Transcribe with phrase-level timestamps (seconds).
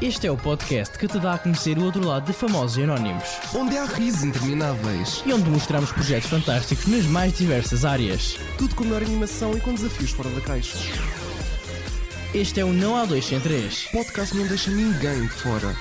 [0.00, 2.84] Este é o podcast que te dá a conhecer o outro lado de famosos e
[2.84, 3.24] anónimos.
[3.52, 5.24] Onde há risos intermináveis.
[5.26, 8.38] E onde mostramos projetos fantásticos nas mais diversas áreas.
[8.56, 10.78] Tudo com melhor animação e com desafios fora da caixa.
[12.32, 13.88] Este é o Não Há Dois Sem Três.
[13.90, 15.74] Podcast não deixa ninguém de fora.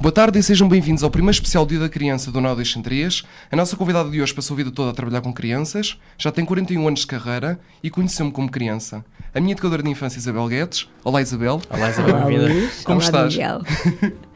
[0.00, 3.22] Boa tarde e sejam bem-vindos ao primeiro especial Dia da Criança do Não Deixem 3.
[3.52, 6.44] A nossa convidada de hoje passou a vida toda a trabalhar com crianças, já tem
[6.44, 9.04] 41 anos de carreira e conheceu-me como criança.
[9.34, 10.88] A minha educadora de infância, Isabel Guedes.
[11.04, 11.60] Olá, Isabel.
[11.70, 12.24] Olá, Isabel, Olá.
[12.26, 12.82] Luís.
[12.82, 13.32] Como Olá, estás?
[13.34, 13.60] Miguel.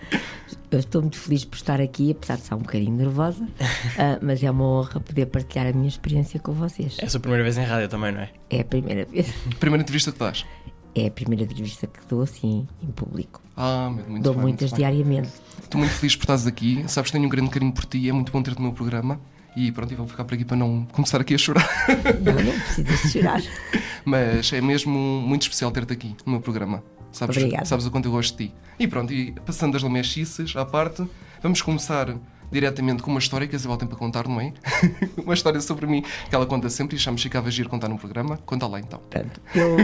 [0.71, 3.47] Eu estou muito feliz por estar aqui, apesar de estar um bocadinho nervosa,
[3.97, 6.97] ah, mas é uma honra poder partilhar a minha experiência com vocês.
[6.99, 8.31] É a sua primeira vez em rádio também, não é?
[8.51, 10.45] É a primeira vez, Primeira entrevista que dás.
[10.97, 13.41] é a primeira entrevista que dou assim em público.
[13.57, 14.93] Ah, muito dou bem, muitas muito bem.
[14.93, 15.29] diariamente.
[15.63, 16.85] Estou muito feliz por estares aqui.
[16.89, 18.09] Sabes que tenho um grande carinho por ti.
[18.09, 19.21] É muito bom ter-te no meu programa.
[19.57, 21.69] E pronto, e vou ficar por aqui para não começar aqui a chorar.
[22.21, 23.43] Não, não precisas de chorar.
[24.05, 26.83] Mas é mesmo muito especial ter-te aqui no meu programa.
[27.13, 27.65] Sabes, Obrigada.
[27.65, 28.55] sabes o quanto eu gosto de ti.
[28.79, 31.07] E pronto, e passando das lamechices à parte,
[31.41, 32.17] vamos começar
[32.51, 34.53] diretamente com uma história que a Isabel tem para contar, não é?
[35.25, 37.99] uma história sobre mim que ela conta sempre e achamos que ficava giro contar no
[37.99, 38.37] programa.
[38.39, 38.99] Conta lá então.
[38.99, 39.77] Portanto, eu,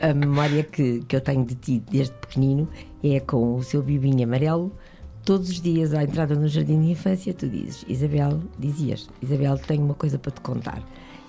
[0.00, 2.68] a memória que, que eu tenho de ti desde pequenino
[3.02, 4.72] é com o seu bibinho amarelo.
[5.24, 9.82] Todos os dias à entrada no jardim de infância, tu dizes, Isabel, dizias, Isabel, tenho
[9.84, 10.82] uma coisa para te contar.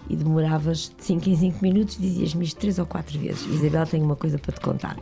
[0.09, 3.45] E demoravas de 5 em 5 minutos, dizias-me isto três ou quatro vezes.
[3.47, 4.97] Isabel, tenho uma coisa para te contar.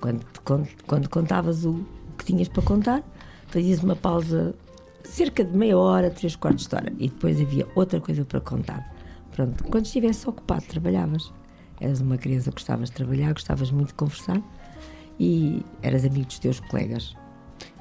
[0.00, 1.84] Quando, con- quando contavas o
[2.16, 3.02] que tinhas para contar,
[3.48, 4.54] fazias uma pausa
[5.02, 6.92] cerca de meia hora, três quartos de hora.
[6.98, 8.94] E depois havia outra coisa para contar.
[9.32, 11.32] Pronto, quando estivesse ocupado, trabalhavas.
[11.80, 14.40] Eras uma criança gostavas de trabalhar, gostavas muito de conversar
[15.20, 17.14] e eras amigo dos teus colegas.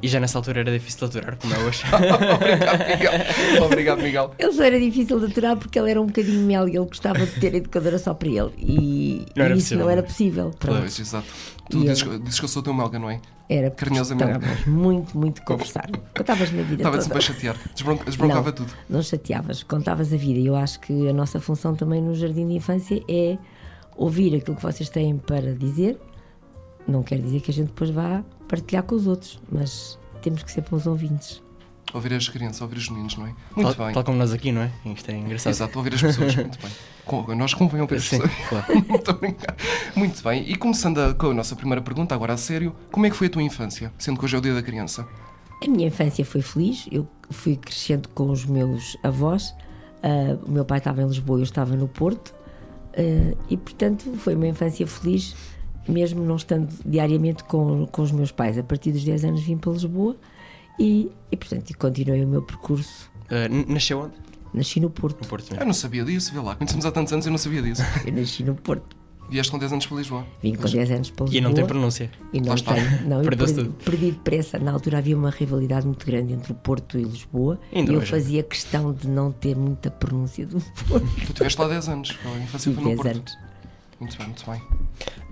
[0.01, 1.83] E já nessa altura era difícil de aturar, como é hoje.
[2.37, 3.65] Obrigado, Miguel.
[3.65, 4.31] Obrigado, Miguel.
[4.37, 7.25] Ele só era difícil de aturar porque ele era um bocadinho mel e ele gostava
[7.25, 8.51] de ter a educadora só para ele.
[8.59, 10.03] E, Não era e isso possível, não era é?
[10.03, 10.51] possível.
[10.59, 10.79] Pronto.
[10.81, 11.27] Pois, exato.
[11.69, 13.19] Tu dizes, eu- que- dizes que eu sou o teu melga, não é?
[13.49, 14.69] Era porque Carinhosamente.
[14.69, 15.89] muito, muito conversar.
[16.15, 17.55] Contavas-me a vida Estava sempre a chatear.
[17.73, 18.73] Desbron- Desbroncava não, tudo.
[18.89, 20.39] Não chateavas, contavas a vida.
[20.39, 23.37] E eu acho que a nossa função também no Jardim de Infância é
[23.95, 25.97] ouvir aquilo que vocês têm para dizer.
[26.87, 30.51] Não quer dizer que a gente depois vá partilhar com os outros, mas temos que
[30.51, 31.41] ser bons ouvintes.
[31.93, 33.33] Ouvir as crianças, ouvir os meninos, não é?
[33.55, 33.93] Muito tal, bem.
[33.93, 34.71] tal como nós aqui, não é?
[34.85, 35.53] Isto é engraçado.
[35.53, 36.35] Exato, ouvir as pessoas.
[36.35, 36.71] Muito bem.
[37.05, 38.47] Com- Nós convém ouvir as Sim, pessoas.
[38.49, 38.65] claro.
[38.89, 39.19] Muito.
[39.95, 40.49] Muito bem.
[40.51, 43.27] E começando a- com a nossa primeira pergunta, agora a sério, como é que foi
[43.27, 43.93] a tua infância?
[43.97, 45.07] Sendo que hoje é o dia da criança.
[45.63, 49.55] A minha infância foi feliz, eu fui crescendo com os meus avós.
[50.03, 52.33] Ah, o meu pai estava em Lisboa, eu estava no Porto,
[52.97, 55.33] Ah, e portanto foi uma infância feliz,
[55.87, 58.57] mesmo não estando diariamente com, com os meus pais.
[58.57, 60.15] A partir dos 10 anos vim para Lisboa
[60.79, 63.09] e, e portanto continuei o meu percurso.
[63.25, 64.13] Uh, nasceu onde?
[64.53, 65.27] Nasci no No Porto.
[65.27, 66.55] Porto Eu não sabia disso, vê lá.
[66.55, 67.83] Conhecemos há tantos anos e eu não sabia disso.
[68.05, 68.95] Eu nasci no Porto.
[69.29, 70.25] Vieste com 10 anos para Lisboa.
[70.41, 71.37] Vim com 10 anos para Lisboa.
[71.37, 72.09] E não tem pronúncia.
[72.31, 73.07] E não tenho.
[73.07, 73.73] Não, perdi, tudo.
[73.83, 74.57] perdi depressa.
[74.57, 77.59] Na altura havia uma rivalidade muito grande entre o Porto e Lisboa.
[77.73, 78.09] Ainda e eu hoje.
[78.09, 81.05] fazia questão de não ter muita pronúncia do Porto.
[81.25, 82.09] Tu tiveste lá 10 anos.
[82.11, 83.15] E foi no 10 Porto.
[83.17, 83.37] anos.
[83.99, 84.61] Muito bem, muito bem.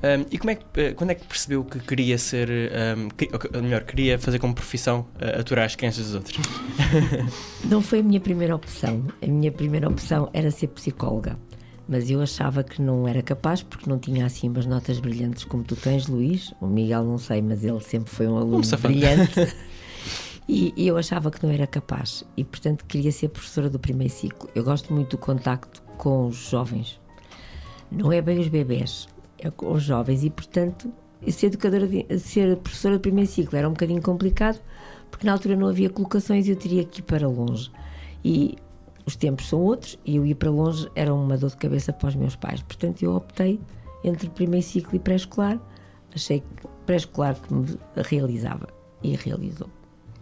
[0.04, 2.50] Um, e como é que, uh, quando é que percebeu que queria ser,
[2.98, 6.38] um, que- ou melhor, queria fazer como profissão uh, aturar as crianças dos outros?
[7.66, 9.04] Não foi a minha primeira opção.
[9.22, 11.38] A minha primeira opção era ser psicóloga.
[11.88, 15.64] Mas eu achava que não era capaz porque não tinha assim umas notas brilhantes como
[15.64, 16.52] tu tens, Luís.
[16.60, 18.92] O Miguel não sei, mas ele sempre foi um aluno safado.
[18.92, 19.54] brilhante.
[20.50, 22.24] E, e eu achava que não era capaz.
[22.36, 24.50] E portanto queria ser professora do primeiro ciclo.
[24.56, 27.00] Eu gosto muito do contacto com os jovens.
[27.92, 29.08] Não é bem os bebés,
[29.40, 30.24] é os jovens.
[30.24, 30.92] E portanto
[31.32, 34.60] ser educadora, de, ser professora do primeiro ciclo era um bocadinho complicado
[35.10, 37.72] porque na altura não havia colocações e eu teria que ir para longe.
[38.24, 38.58] E
[39.06, 42.10] os tempos são outros e eu ir para longe era uma dor de cabeça para
[42.10, 42.62] os meus pais.
[42.62, 43.60] Portanto, eu optei
[44.04, 45.60] entre primeiro ciclo e pré-escolar.
[46.14, 48.68] Achei que pré-escolar que me realizava
[49.02, 49.70] e realizou.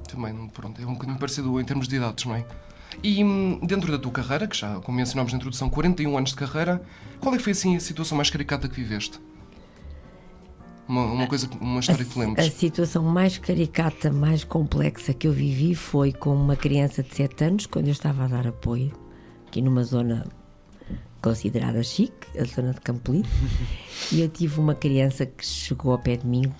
[0.08, 2.46] Também, pronto, é um bocadinho parecido em termos de idades, não é?
[3.02, 6.36] E hum, dentro da tua carreira, que já, como mencionámos na introdução, 41 anos de
[6.36, 6.82] carreira,
[7.20, 9.20] qual é que foi assim a situação mais caricata que viveste?
[10.88, 12.54] Uma, uma coisa, uma história que te A lembres?
[12.54, 17.66] situação mais caricata, mais complexa que eu vivi foi com uma criança de 7 anos,
[17.66, 18.92] quando eu estava a dar apoio,
[19.48, 20.26] aqui numa zona
[21.22, 23.30] considerada chique, a zona de Campolide,
[24.12, 26.52] e eu tive uma criança que chegou ao pé de mim,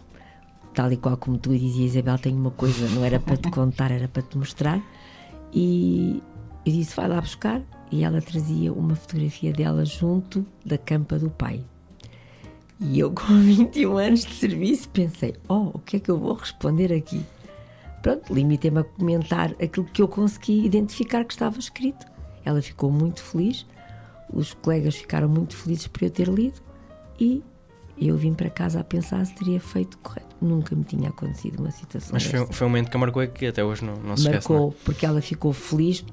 [0.74, 3.92] tal e qual como tu dizia, Isabel, tenho uma coisa, não era para te contar,
[3.92, 4.82] era para te mostrar,
[5.54, 6.22] e
[6.66, 7.62] eu disse, vai lá buscar,
[7.92, 11.64] e ela trazia uma fotografia dela junto da campa do pai.
[12.80, 16.34] E eu, com 21 anos de serviço, pensei: oh, o que é que eu vou
[16.34, 17.24] responder aqui?
[18.02, 22.06] Pronto, limitei-me a comentar aquilo que eu consegui identificar que estava escrito.
[22.44, 23.66] Ela ficou muito feliz,
[24.32, 26.62] os colegas ficaram muito felizes por eu ter lido
[27.18, 27.42] e
[27.98, 30.36] eu vim para casa a pensar se teria feito correto.
[30.42, 33.46] Nunca me tinha acontecido uma situação Mas foi, foi um momento que a marcou que
[33.46, 34.50] até hoje não, não se esquece.
[34.50, 34.84] Marcou, não é?
[34.84, 36.04] porque ela ficou feliz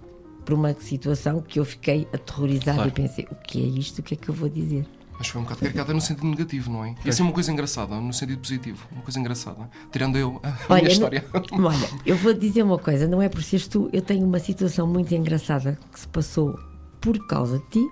[0.44, 2.88] por uma situação que eu fiquei aterrorizada Claro.
[2.90, 3.98] e pensei, o que é isto?
[3.98, 4.86] O que é que eu vou dizer?
[5.18, 6.94] Mas foi um bocado carregada no sentido negativo, não é?
[7.04, 8.86] E assim uma coisa engraçada, no sentido positivo.
[8.90, 9.68] Uma coisa engraçada.
[9.92, 11.24] Tirando eu, a Olha, minha não- história.
[11.52, 14.38] Olha, eu vou te dizer uma coisa, não é por seres tu, eu tenho uma
[14.38, 16.58] situação muito engraçada que se passou
[17.02, 17.88] por causa de ti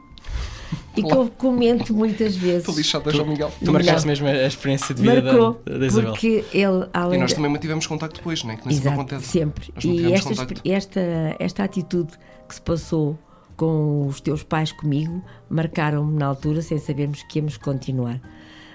[0.96, 2.60] e que eu comento muitas vezes.
[2.60, 3.50] Estou lixada, João Miguel.
[3.64, 6.10] Tu marcaste mesmo a experiência de vida Marcou, da, da Isabel.
[6.12, 8.56] porque ele, E além nós de- também mantivemos contacto depois, não é?
[8.56, 9.26] Que nem sempre Exato, acontece.
[9.32, 9.72] sempre.
[9.74, 11.00] Nós E esta, esta,
[11.38, 12.12] esta atitude
[12.48, 13.18] que se passou
[13.56, 18.20] com os teus pais comigo marcaram-me na altura sem sabermos que íamos continuar.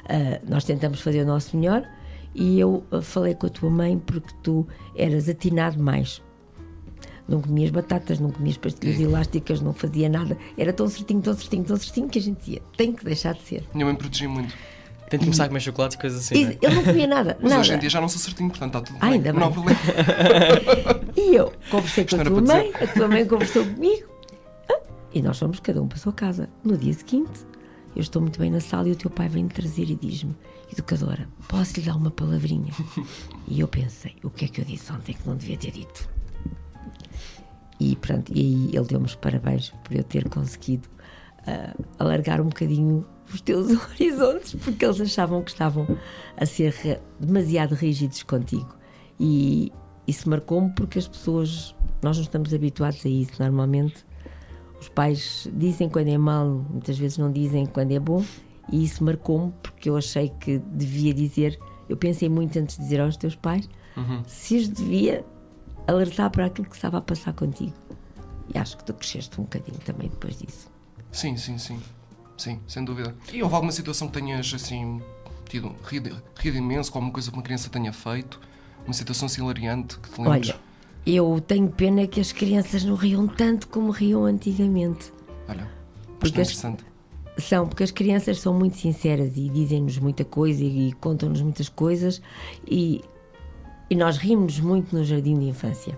[0.10, 1.84] Ah, nós tentamos fazer o nosso melhor
[2.36, 6.22] e eu ah, falei com a tua mãe porque tu eras atinado mais.
[7.28, 9.04] Não comias batatas, não comias pastilhas É.
[9.04, 10.38] elásticas, não fazia nada.
[10.58, 13.42] Era tão certinho, tão certinho, tão certinho que a gente dizia: tem que deixar de
[13.44, 13.64] ser.
[13.74, 14.54] Minha mãe protegia muito.
[15.10, 16.36] Tento começar a comer chocolate e coisas assim.
[16.36, 16.58] E não é?
[16.62, 17.38] ele não comia nada.
[17.42, 17.62] Mas nada.
[17.62, 19.10] hoje em dia já não sou certinho, portanto está tudo bem.
[19.12, 19.80] ainda não há problema.
[21.16, 24.08] E eu conversei com Isto a tua mãe, a tua mãe conversou comigo.
[24.70, 24.80] Ah,
[25.14, 26.50] E nós fomos cada um para a sua casa.
[26.64, 27.32] No dia seguinte,
[27.96, 30.36] eu estou muito bem na sala e o teu pai vem-me trazer e diz-me:
[30.72, 32.74] Educadora, posso lhe dar uma palavrinha?
[33.48, 36.10] E eu pensei: o que é que eu disse ontem que não devia ter dito?
[37.84, 40.88] E pronto, e aí ele deu-me os parabéns por eu ter conseguido
[41.46, 45.86] ah, alargar um bocadinho os teus horizontes, porque eles achavam que estavam
[46.38, 48.74] a ser demasiado rígidos contigo.
[49.20, 49.70] E
[50.08, 53.34] isso marcou-me porque as pessoas, nós não estamos habituados a isso.
[53.42, 54.06] Normalmente,
[54.80, 58.24] os pais dizem quando é mal, muitas vezes não dizem quando é bom,
[58.72, 61.60] e isso marcou-me porque eu achei que devia dizer.
[61.90, 63.68] Eu pensei muito antes de dizer aos teus pais
[64.26, 65.26] se os devia
[65.88, 67.74] alertar para aquilo que estava a passar contigo.
[68.54, 70.68] E acho que tu cresceste um bocadinho também depois disso.
[71.12, 71.80] Sim, sim, sim.
[72.38, 73.16] Sim, sem dúvida.
[73.32, 75.02] E houve alguma situação que tenhas, assim,
[75.48, 78.40] tido rido, rido imenso com alguma coisa que uma criança tenha feito?
[78.86, 80.50] Uma situação assim hilariante que te lembres?
[80.50, 80.60] Olha,
[81.06, 85.14] eu tenho pena que as crianças não riam tanto como riam antigamente.
[85.48, 85.70] Olha,
[86.20, 86.84] Porque as- interessante.
[87.38, 92.22] São, porque as crianças são muito sinceras e dizem-nos muita coisa e, contam-nos muitas coisas
[92.68, 93.02] e,
[93.94, 95.96] e nós rimos muito no jardim de infância.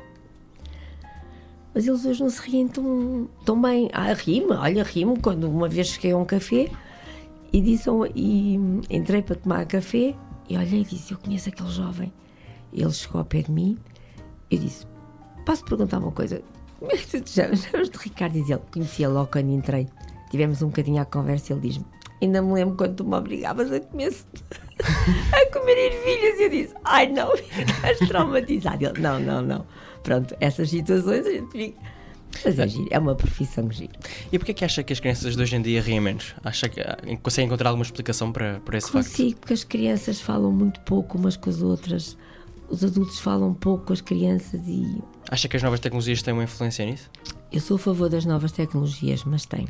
[1.74, 3.90] Mas eles hoje não se riem tão, tão bem.
[3.94, 6.70] Ah, rimo, olha, rimo quando uma vez cheguei a um café
[7.54, 8.56] e, disse um- e
[8.90, 10.14] entrei para tomar café
[10.50, 12.12] e olhei e disse: Eu conheço aquele jovem.
[12.74, 13.78] Ele chegou ao pé de mim
[14.52, 14.86] eu disse:
[15.46, 16.42] Posso perguntar uma coisa?
[16.82, 16.98] É?
[17.26, 18.34] Chamas de Ricardo?
[18.34, 19.88] Diz ele: Conhecia logo quando entrei.
[20.30, 21.86] Tivemos um bocadinho à conversa e ele diz-me:
[22.22, 24.14] Ainda me lembro quando tu me obrigavas a comer,
[25.34, 26.40] a comer ervilhas.
[26.40, 28.86] E eu disse: Ai não, ficaste traumatizado.
[28.86, 29.66] Ele: Não, não, não.
[30.04, 31.96] Pronto, essas situações a gente fica.
[32.44, 33.94] Mas é giro, é uma profissão gira.
[34.32, 36.36] E porquê que acha que as crianças de hoje em dia riem menos?
[36.44, 39.06] Acha que ah, consegue encontrar alguma explicação para, para esse facto?
[39.06, 42.18] Consigo, porque as crianças falam muito pouco umas com as outras.
[42.68, 46.44] Os adultos falam pouco com as crianças e Acha que as novas tecnologias têm uma
[46.44, 47.10] influência nisso?
[47.52, 49.68] Eu sou a favor das novas tecnologias, mas tem.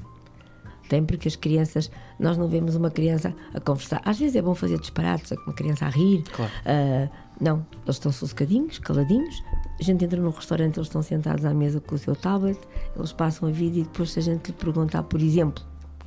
[0.90, 1.90] Tem porque as crianças,
[2.20, 4.02] nós não vemos uma criança a conversar.
[4.06, 6.24] Às vezes é bom fazer disparates, uma criança a rir.
[6.32, 6.52] Claro.
[6.66, 7.10] Ah,
[7.42, 9.44] não, eles estão sossegadinhos, caladinhos.
[9.80, 12.60] A gente entra num restaurante, eles estão sentados à mesa com o seu tablet,
[12.96, 15.64] eles passam a vida e depois, se a gente lhe perguntar, por exemplo,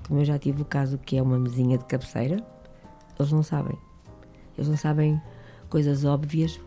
[0.07, 2.43] como eu já tive o caso que é uma mesinha de cabeceira,
[3.19, 3.77] eles não sabem.
[4.57, 5.21] Eles não sabem
[5.69, 6.59] coisas óbvias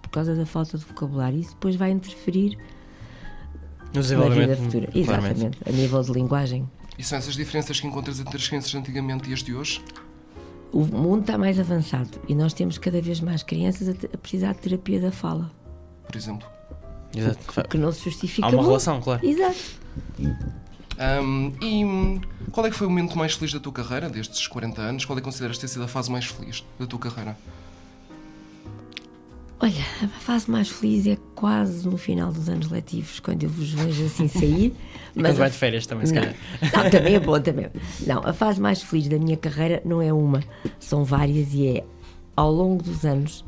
[0.00, 1.38] por causa da falta de vocabulário.
[1.38, 4.48] Isso depois vai interferir No na desenvolvimento.
[4.48, 4.88] vida futura.
[4.94, 6.70] Exatamente, a nível de linguagem.
[6.98, 9.82] E são essas diferenças que encontras entre as crianças de antigamente e as de hoje?
[10.72, 14.60] O mundo está mais avançado e nós temos cada vez mais crianças a, precisar de
[14.60, 15.50] terapia da fala,
[16.06, 16.48] Por exemplo.
[17.14, 17.60] Exato.
[17.60, 18.46] o que não se justifica.
[18.46, 18.68] Há uma muito.
[18.68, 19.24] relação, claro.
[19.26, 19.58] Exato.
[20.98, 22.20] Ahm, e
[22.50, 25.04] qual é que foi o momento mais feliz da tua carreira, destes 40 anos?
[25.04, 27.36] Qual é que consideras ter sido a fase mais feliz da tua carreira?
[29.62, 33.70] Olha, a fase mais feliz é quase no final dos anos letivos, quando eu vos
[33.72, 34.74] vejo assim sair.
[35.14, 36.34] E quando vai de férias também, se calhar.
[36.74, 37.66] Não, também é bom, também.
[38.06, 40.42] Não, a fase mais feliz da minha carreira não é uma,
[40.80, 41.84] são várias e é
[42.34, 43.44] ao longo dos anos,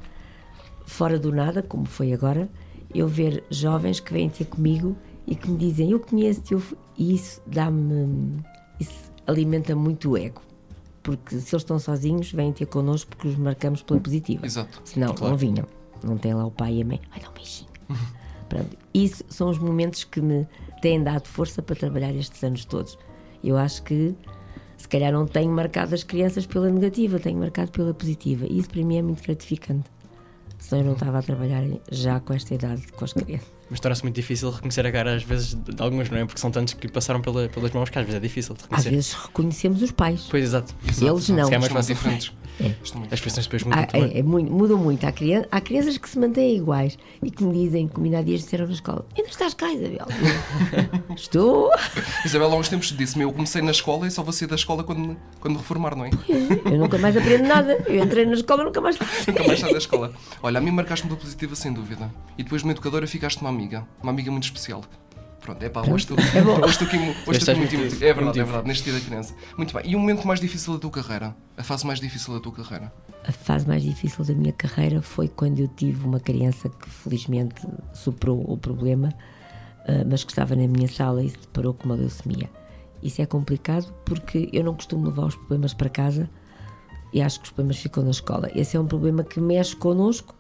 [0.85, 2.51] fora do nada, como foi agora,
[2.95, 4.95] eu ver jovens que vêm ter comigo
[5.27, 8.45] e que me dizem eu conheço-te eu f-" e isso dá-me
[8.79, 10.43] isso alimenta muito o ego
[11.03, 14.83] porque se eles estão sozinhos vêm ter connosco porque os marcamos pela positiva Exato.
[14.85, 15.31] senão Claro.
[15.33, 15.65] não vinham
[16.05, 17.69] não tem lá o pai e a mãe vai dar um beijinho
[18.49, 20.47] Pronto, isso são os momentos que me
[20.83, 22.99] têm dado força para trabalhar estes anos todos
[23.43, 24.15] eu acho que
[24.77, 28.45] se calhar não tenho marcado as crianças pela negativa, tenho marcado pela positiva.
[28.51, 29.85] E isso para mim é muito gratificante.
[30.59, 33.47] Senão eu não estava a trabalhar já com esta idade com as crianças.
[33.71, 36.27] Mas torna-se muito difícil reconhecer a cara, às vezes, de alguns, não é?
[36.27, 38.61] Porque são tantos que lhe passaram pela- pelas mãos que às vezes é difícil de
[38.61, 38.91] Às reconhecer.
[38.91, 40.27] vezes reconhecemos os pais.
[40.31, 40.75] Pois, exato.
[40.87, 41.47] Exato, Eles não.
[41.49, 41.95] Se é mais fácil.
[41.95, 42.33] diferentes.
[42.61, 44.13] É As expressões depois mudam Há- também.
[44.15, 45.05] é, é muito, mudam muito.
[45.05, 48.23] Há, crian- há crianças que se mantêm iguais e que me dizem, como ainda há
[48.23, 50.07] dias disseram na escola: Ainda estás cá, Isabel?
[51.17, 51.71] Estou.
[52.25, 54.85] Isabel, há uns tempos disse-me: Eu comecei na escola e só vou sair da escola
[54.85, 56.11] quando, quando me reformar, não é?
[56.65, 57.73] Eu nunca mais aprendo nada.
[57.87, 58.99] Eu entrei na escola nunca mais.
[59.27, 60.13] Nunca mais saio da escola.
[60.43, 62.11] Olha, a mim marcaste-me pela positiva, sem dúvida.
[62.39, 63.87] E depois, uma educadora, ficaste uma amiga.
[64.03, 64.83] Uma amiga muito especial.
[65.45, 68.05] Pronto, é pá, hoje estou, É hoje estou aqui, hoje estou aqui muito emotivo.
[68.05, 69.35] É verdade, é verdade, neste dia da criança.
[69.59, 69.83] Muito bem.
[69.85, 71.37] E o momento mais difícil da tua carreira?
[71.55, 72.91] A fase mais difícil da tua carreira?
[73.29, 77.61] A fase mais difícil da minha carreira foi quando eu tive uma criança que felizmente
[77.93, 79.11] superou o problema,
[79.87, 82.49] ah, mas que estava na minha sala e se deparou com uma leucemia.
[83.03, 86.31] Isso é complicado porque eu não costumo levar os problemas para casa
[87.13, 88.51] e acho que os problemas ficam na escola.
[88.55, 90.35] Esse é um problema que mexe connosco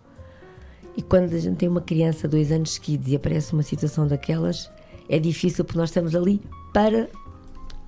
[0.97, 4.71] e quando a gente tem uma criança dois anos seguidos e aparece uma situação daquelas,
[5.09, 6.41] é difícil porque nós estamos ali
[6.73, 7.09] para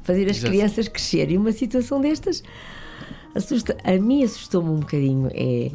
[0.03, 0.53] fazer as Exato.
[0.53, 1.35] crianças crescerem.
[1.35, 2.43] E uma situação destas
[3.35, 3.77] assusta.
[3.85, 5.29] A mim assustou-me um bocadinho.
[5.35, 5.71] É,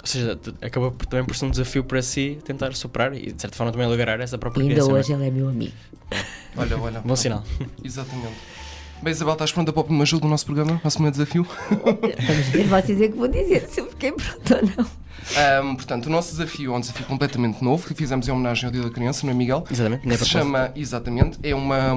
[0.00, 3.56] Ou seja, por- também por ser um desafio para si tentar superar e de certa
[3.56, 4.88] forma também alegrar essa própria ainda criança.
[4.90, 5.00] não é?
[5.00, 5.72] hoje ele é meu amigo.
[6.56, 7.00] Olha, olha.
[7.00, 7.42] Bom sinal.
[7.82, 8.34] Exatamente.
[9.02, 10.80] Bem, Isabel, estás pronta para o primeiro ajuda do nosso programa?
[10.84, 11.44] Nosso primeiro desafio?
[11.68, 14.90] Vamos ver, vocês é que vão dizer se eu fiquei pronta ou não.
[15.36, 18.72] Ahm, portanto, o nosso desafio é um desafio completamente novo que fizemos em homenagem ao
[18.72, 19.64] Dia da Criança, não é, Miguel?
[19.70, 21.94] Exatamente, Que nem se chama, exatamente, é uma.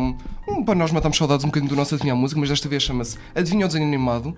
[0.48, 3.18] Um, para nós matamos saudades um bocadinho do nosso Adivinhar Música, mas desta vez chama-se
[3.36, 4.34] Adivinha o Desenho Animado.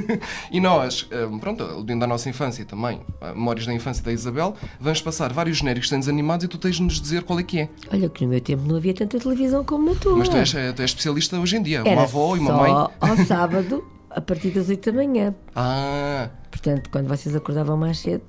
[0.52, 4.54] e nós, ahm, pronto, aludindo à nossa infância também, a memórias da infância da Isabel,
[4.78, 7.42] vamos passar vários genéricos de desenhos animados e tu tens de nos dizer qual é
[7.42, 7.68] que é.
[7.90, 10.16] Olha, que no meu tempo não havia tanta televisão como na tua.
[10.16, 12.56] Mas tu és, tu és especialista hoje em dia, Era uma avó e uma só
[12.58, 12.72] mãe.
[13.00, 13.84] ao sábado,
[14.14, 15.34] a partir das 8 da manhã.
[15.54, 18.22] Ah, Portanto, quando vocês acordavam mais cedo.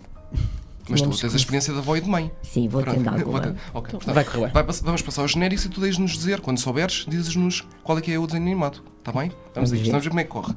[0.90, 2.32] mas tu tens a experiência da avó e de mãe.
[2.42, 3.42] Sim, vou Pronto, tendo vou alguma.
[3.42, 6.12] ter- ok, portanto, Vai correr vai vamos passar os genéricos e tu tens de nos
[6.14, 8.84] dizer, quando souberes, dizes-nos qual é que é o desenho animado.
[9.00, 9.30] Está bem?
[9.30, 10.54] Vamos, Vamos a isto, vamos ver como é que corre.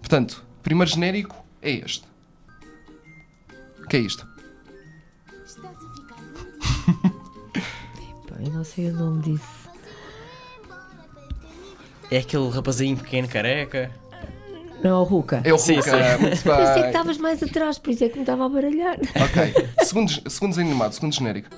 [0.00, 2.04] Portanto, primeiro genérico é este.
[3.82, 4.28] O que é isto?
[8.42, 9.68] Eu não sei o nome disso.
[12.10, 13.90] É aquele rapazinho pequeno careca.
[14.82, 15.42] Não, o Ruca.
[15.44, 15.90] É o Sim, Ruka.
[15.90, 16.22] sim.
[16.22, 18.96] Muito Eu sei que estavas mais atrás, por isso é que me estava a baralhar.
[18.98, 19.68] Ok.
[19.82, 21.48] Segundo, segundo desenho animado, segundo genérico.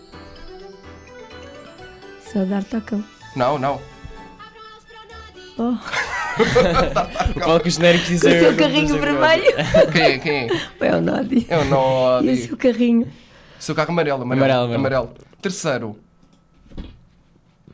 [2.26, 3.04] Isso é o dar tacão.
[3.36, 3.80] Não, não.
[5.58, 5.74] Oh,
[7.36, 9.44] O qual que o genérico diz o é seu o- carrinho o- vermelho.
[9.92, 10.18] Quem é?
[10.18, 10.48] Quem é?
[10.80, 11.46] É o Nodi.
[11.48, 12.36] É o E o Nodi.
[12.46, 13.06] seu carrinho.
[13.58, 14.44] Seu carro amarelo, amarelo.
[14.44, 15.04] Amarelo, amarelo.
[15.04, 15.14] amarelo.
[15.42, 15.96] Terceiro.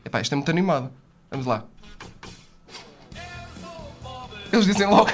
[0.05, 0.91] Epá, isto é muito animado.
[1.31, 1.63] Vamos lá.
[4.51, 5.09] Eles dizem logo.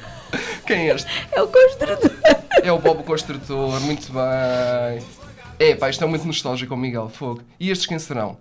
[0.66, 1.10] Quem é este?
[1.32, 2.10] É o construtor.
[2.62, 5.06] É o Bob o Construtor, muito bem.
[5.58, 7.42] É, pá, isto é muito nostálgico, o Miguel Fogo.
[7.60, 8.36] E estes quem serão?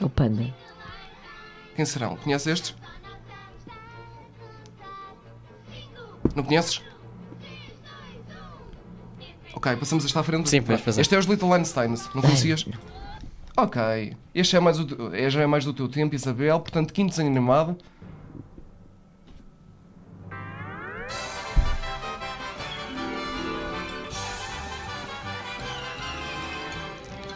[0.00, 0.52] É o panda.
[1.74, 2.16] Quem serão?
[2.16, 2.74] Conheces estes?
[6.34, 6.82] Não conheces?
[9.54, 10.48] Ok, passamos esta à frente.
[10.48, 11.00] Sim, podemos passar.
[11.00, 12.64] Este é os Little Einsteins, não conhecias?
[13.56, 14.14] Ok.
[14.34, 16.60] Este é mais, o, é, já é mais do teu tempo, Isabel.
[16.60, 17.76] Portanto, quinto desenho animado.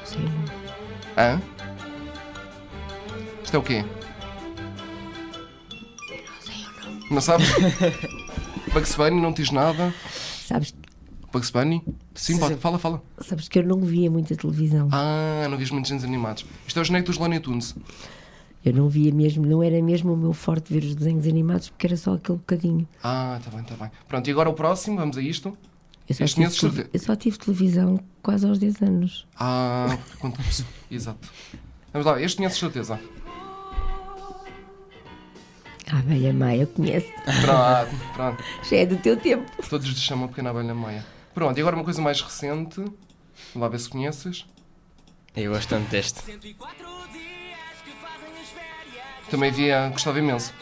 [0.05, 0.29] Sim.
[1.17, 1.41] Hã?
[3.43, 3.85] Isto é o quê?
[7.11, 7.49] Não sabes?
[8.73, 9.93] Bugs Bunny, não diz nada.
[10.47, 10.75] Sabes,
[11.33, 11.83] Bugs Bunny?
[12.15, 13.03] Sim, Sim, pode, fala, fala.
[13.21, 14.89] sabes que eu não via muita televisão.
[14.93, 16.45] Ah, não vês muitos desenhos animados.
[16.67, 17.75] Isto é o genérico dos Looney Tunes.
[18.65, 21.87] Eu não via mesmo, não era mesmo o meu forte ver os desenhos animados porque
[21.87, 22.87] era só aquele bocadinho.
[23.03, 23.91] Ah, tá bem, tá bem.
[24.07, 25.57] Pronto, e agora o próximo, vamos a isto.
[26.09, 29.27] Eu só, tive, eu só tive televisão quase aos 10 anos.
[29.39, 30.41] Ah, quanto...
[30.91, 31.29] Exato.
[31.93, 33.01] Vamos lá, este conheces certeza.
[35.91, 37.13] A abelha Maia, conhece?
[37.41, 38.45] Pronto, pronto.
[38.69, 39.51] Já é do teu tempo.
[39.69, 41.05] Todos lhe chamam Pequena Abelha Meia.
[41.35, 42.77] Pronto, e agora uma coisa mais recente.
[42.81, 42.95] Vamos
[43.57, 44.45] lá ver se conheces.
[45.37, 46.21] Eu gosto tanto deste.
[49.31, 50.53] Também via, gostava imenso.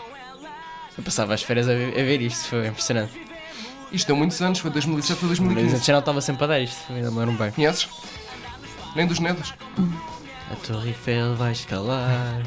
[0.96, 3.12] Eu passava as férias a ver, a ver isto, foi impressionante.
[3.90, 5.76] Isto deu muitos anos, foi 2007 foi Mas 2015.
[5.76, 7.50] a Channel estava sempre a dar isto, ainda me lembro bem.
[7.52, 7.88] Conheces?
[8.94, 9.54] Nem dos netos?
[10.50, 12.42] A Torre Eiffel vai escalar.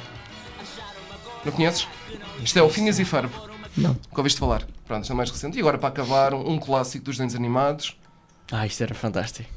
[1.44, 1.88] Não conheces?
[2.44, 3.32] Isto é o Finhas e Ferb.
[3.76, 3.96] Não.
[3.96, 4.64] Que ouviste falar.
[4.86, 5.58] Pronto, isto é mais recente.
[5.58, 7.98] E agora para acabar, um, um clássico dos desenhos animados.
[8.52, 9.50] Ah, isto era fantástico.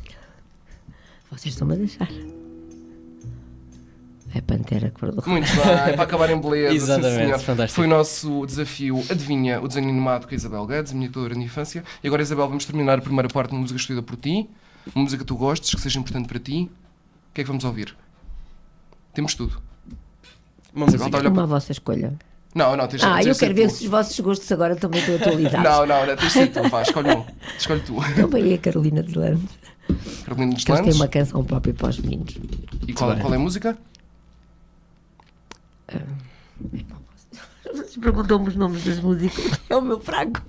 [1.31, 2.09] Vocês estão-me a deixar.
[4.35, 5.29] É Pantera Cor-de-Rosa.
[5.31, 6.71] Muito bem, para acabar em beleza.
[6.71, 7.39] sim, Exatamente, senhor.
[7.41, 7.77] fantástico.
[7.77, 11.35] Foi o nosso desafio Adivinha o desenho animado com a Isabel Guedes, a minha educadora
[11.35, 11.85] de infância.
[12.03, 14.49] E agora, Isabel, vamos terminar a primeira parte de uma música escolhida por ti.
[14.95, 16.71] Uma música que tu gostes, que seja importante para ti.
[17.31, 17.97] O que é que vamos ouvir?
[19.13, 19.61] Temos tudo.
[20.75, 21.05] Uma música.
[21.07, 22.13] está a vossa escolha.
[22.55, 23.75] Não, não, tens Ah, tens eu de quero ver tu.
[23.75, 25.63] se os vossos gostos agora também estão atualizados.
[25.71, 27.25] Não, não, não, tens de ser tu, vá, escolhe um.
[27.59, 27.97] Escolhe tu.
[28.13, 29.51] Então bem a Carolina de Landes.
[30.25, 30.97] Carolina dos Que eles têm Landes.
[31.01, 32.37] uma canção própria para os meninos.
[32.87, 33.77] E qual, qual é a música?
[37.73, 39.45] Vocês perguntam-me os nomes das músicas.
[39.69, 40.41] É o meu fraco.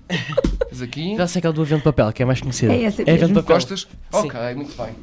[0.69, 1.15] Tens aqui.
[1.15, 2.71] Já sei aquela do avião de papel, que é mais conhecida.
[2.73, 3.35] É essa avião de mesmo.
[3.41, 3.55] papel.
[3.55, 3.87] Gostas?
[4.11, 4.93] Ok, muito bem.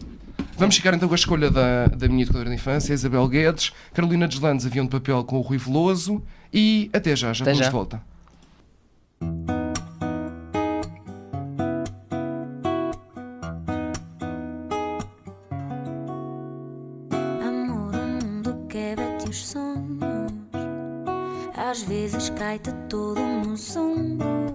[0.57, 4.29] Vamos ficar então com a escolha da, da minha educadora de infância, Isabel Guedes, Carolina
[4.29, 7.65] Deslandes, Avião de Papel com o Rui Veloso e até já, já Até estamos já.
[7.67, 8.03] de volta.
[17.47, 20.33] Amor, o mundo quebra-te os sonhos.
[21.57, 24.52] Às vezes cai-te todo nos ombros.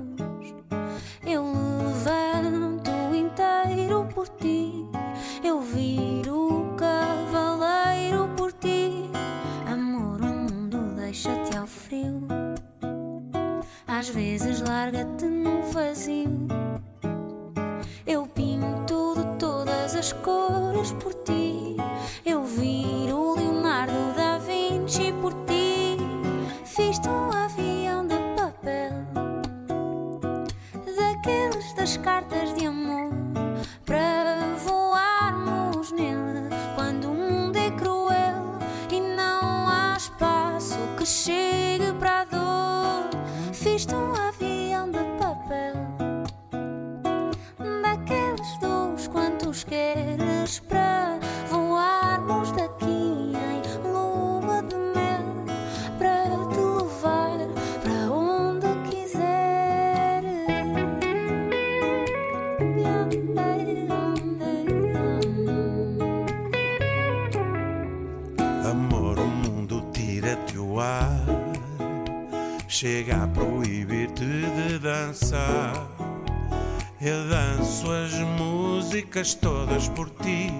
[79.17, 80.51] Todas por ti,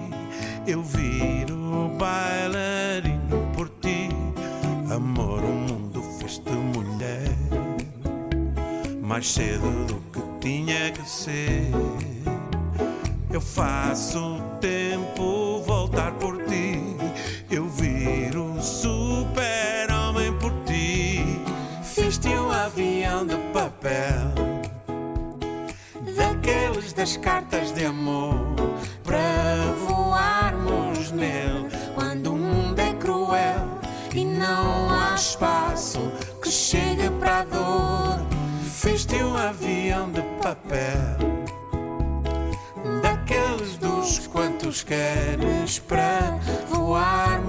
[0.66, 4.08] eu viro bailarino por ti.
[4.92, 7.36] Amor, o mundo fez-te mulher,
[9.00, 11.70] mais cedo do que tinha que ser.
[13.30, 16.37] Eu faço o tempo voltar por
[27.08, 28.38] das cartas de amor,
[29.02, 33.66] para voarmos nele quando o mundo é cruel
[34.14, 36.00] e não há espaço
[36.42, 38.20] que chegue para a dor.
[38.62, 41.16] Fiz-te um avião de papel
[43.00, 47.47] daqueles dos quantos queres para voarmos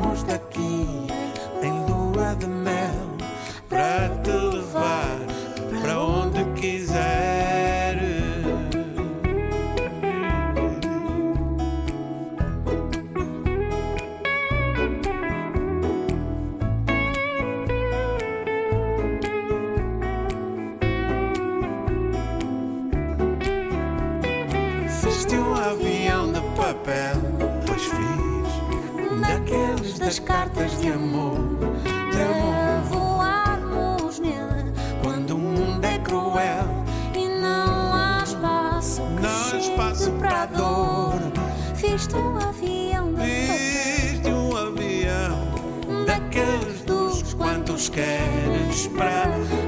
[47.80, 49.59] quantos queres para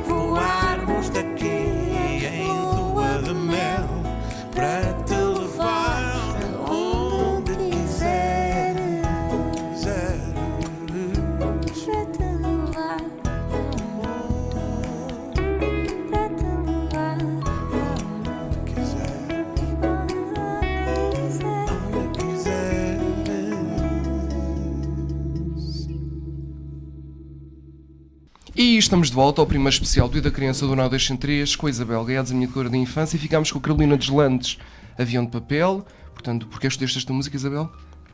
[28.82, 31.70] estamos de volta ao primeiro especial do Dia da Criança do Nau 3 com a
[31.70, 34.58] Isabel Guedes, a minha educadora de infância, e ficámos com a Carolina Deslandes,
[34.98, 35.86] Avião de Papel.
[36.14, 37.72] Portanto, porquê escolheste esta música, Isabel?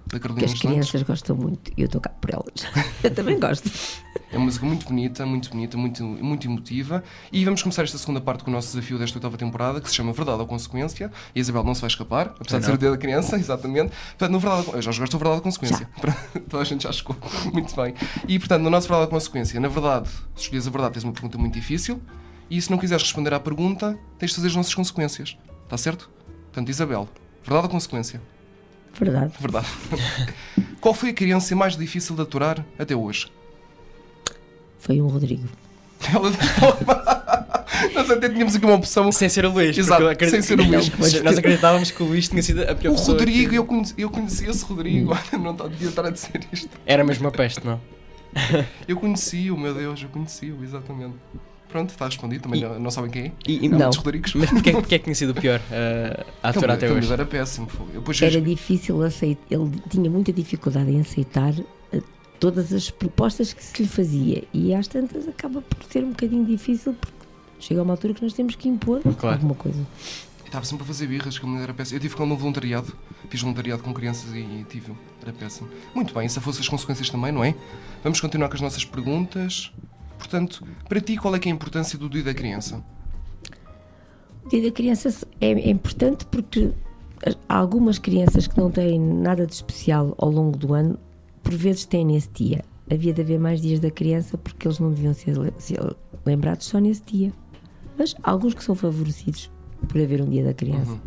[0.08, 2.66] Da Que Carolina as crianças gostam muito e eu estou cá por elas.
[3.04, 3.70] Eu também gosto.
[4.32, 7.04] É uma música muito bonita, muito bonita, muito, muito emotiva.
[7.32, 9.96] E vamos começar esta segunda parte com o nosso desafio desta oitava temporada, que se
[9.96, 11.12] chama Verdade ou Consequência.
[11.36, 13.92] E a Isabel não se vai escapar, apesar de ser o dia da criança, exatamente.
[14.10, 15.90] Portanto, no Verdade, eu já jogaste o Verdade ou Consequência.
[16.50, 17.16] Toda a gente já chegou.
[17.54, 17.94] Muito bem.
[18.28, 21.14] E, portanto, no nosso Verdade ou Consequência, na verdade, se escolheres a verdade, tens uma
[21.14, 22.02] pergunta muito difícil.
[22.50, 25.38] E se não quiseres responder à pergunta, tens de fazer as nossas consequências.
[25.64, 26.10] Está certo?
[26.46, 27.10] Portanto, Isabel,
[27.44, 28.22] verdade ou consequência?
[29.00, 29.34] Verdade.
[29.40, 29.68] Verdade.
[30.82, 33.28] Qual foi a criança mais difícil de aturar até hoje?
[34.80, 35.48] Foi um Rodrigo.
[36.14, 36.32] Ela-
[37.94, 39.12] Nós até tínhamos aqui uma opção.
[39.12, 39.78] Sem ser o Luís.
[39.78, 40.90] Exato, acredito- sem ser o Luís.
[40.98, 43.18] Nós- Nós acreditávamos que o Luís tinha sido a pior O pessoa.
[43.18, 45.16] Rodrigo, que- eu conheci, eu conheci esse Rodrigo.
[45.34, 46.70] Não tá- devia estar a dizer isto.
[46.86, 47.80] Era mesmo uma peste, não?
[48.88, 51.16] Eu conheci-o, meu Deus, eu conheci-o, exatamente.
[51.70, 52.44] Pronto, está respondido.
[52.44, 53.32] Também E- não, não sabem quem é.
[53.48, 53.78] E, e- Não.
[53.80, 54.34] muitos Rodrigos.
[54.36, 57.12] Mas porquê, porquê é que tinha sido o pior uh, a aturar até hoje?
[57.12, 57.68] era péssimo.
[57.94, 61.54] Eu depois Era difícil aceitar, ele tinha muita dificuldade em aceitar
[61.92, 62.02] eh,
[62.40, 66.46] todas as propostas que se lhe fazia e às tantas acaba por ser um bocadinho
[66.46, 67.18] difícil porque
[67.60, 69.36] chega a uma altura que nós temos que impor Claro.
[69.36, 69.86] alguma coisa.
[70.46, 71.98] Estava sempre a fazer birras, que a era péssima.
[71.98, 72.94] Eu tive com um voluntariado,
[73.30, 75.68] fiz voluntariado com crianças e, e tive, era péssimo.
[75.94, 77.54] Muito bem, se fossem as consequências também, não é?
[78.02, 79.74] Vamos continuar com as nossas perguntas.
[80.18, 82.84] Portanto, para ti, qual é é a importância do dia da criança?
[84.46, 85.10] O dia da criança
[85.42, 86.72] é, é importante porque
[87.26, 90.98] as- há algumas crianças que não têm nada de especial ao longo do ano,
[91.44, 92.64] por vezes têm nesse dia.
[92.92, 95.80] Havia de haver mais dias da criança porque eles não deviam ser, le- ser
[96.26, 97.34] lembrados só nesse dia.
[97.98, 99.52] Mas há alguns que são favorecidos
[99.88, 101.00] por haver um dia da criança, Uhum.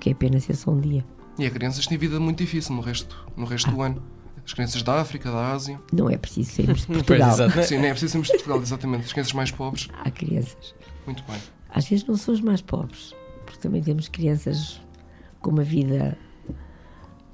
[0.00, 1.04] que é apenas ser só um dia.
[1.38, 4.02] E há crianças têm vida muito difícil no resto, no resto do ano.
[4.46, 5.78] As crianças da África, da Ásia.
[5.92, 7.30] Não é preciso sairmos de Pois, Portugal.
[7.32, 7.62] exato.
[7.64, 9.04] Sim, não é preciso sermos de Portugal, exatamente.
[9.06, 9.88] As crianças mais pobres.
[10.04, 10.74] Há crianças.
[11.04, 11.36] Muito bem.
[11.70, 13.12] Às vezes não são os mais pobres,
[13.44, 14.80] porque também temos crianças
[15.40, 16.16] com uma vida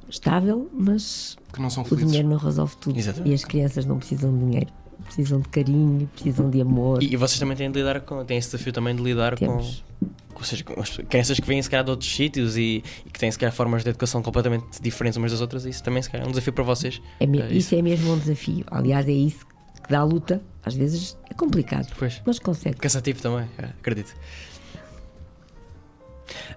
[0.09, 2.99] estável, mas Que não são o dinheiro não resolve tudo.
[2.99, 3.31] Exatamente.
[3.31, 4.73] E as crianças não precisam de dinheiro,
[5.05, 7.03] precisam de carinho, precisam de amor.
[7.03, 8.25] E, e vocês também têm de lidar com.
[8.25, 9.85] têm esse desafio também de lidar com, Temos.
[10.01, 10.07] com,
[10.43, 13.39] ou seja, crianças que vêm se calhar de outros sítios e, e que têm se
[13.39, 16.33] calhar formas de educação completamente diferentes umas das outras, isso também se calhar é um
[16.33, 17.01] desafio para vocês.
[17.21, 18.65] É É isso é mesmo um desafio.
[18.71, 19.47] Aliás, é isso
[19.83, 20.41] que dá a luta.
[20.65, 22.23] Às vezes é complicado, Pois.
[22.25, 22.77] mas consegue.
[22.77, 24.15] Cansativo também, é, acredito.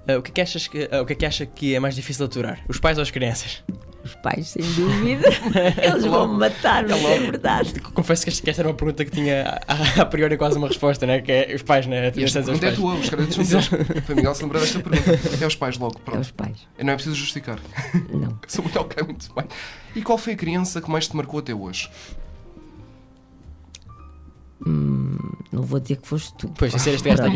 [0.08, 1.80] Ah, o, que é que achas que, ah, o que é que acha que é
[1.80, 2.64] mais difícil de aturar?
[2.68, 3.64] Os pais ou as crianças?
[4.06, 5.28] Os pais, sem dúvida,
[5.82, 7.80] eles vão me matar, mas é verdade.
[7.80, 10.68] Confesso que esta, que esta era uma pergunta que tinha a, a priori quase uma
[10.68, 11.22] resposta, né?
[11.22, 12.12] que é os pais, né?
[12.16, 13.66] E esta pergunta é tua, os créditos são teus.
[14.06, 15.44] Foi Miguel se lembrar desta pergunta.
[15.44, 16.22] É os pais logo, É pronto.
[16.22, 16.68] os pais.
[16.80, 17.60] Não é preciso justificar.
[18.12, 18.38] Não.
[18.48, 19.46] Sou muito ok, muito bem.
[19.96, 21.90] E qual foi a criança que mais te marcou até hoje?
[24.66, 26.50] Não vou dizer que foste tu.
[26.58, 27.34] Pois, isso era este gajo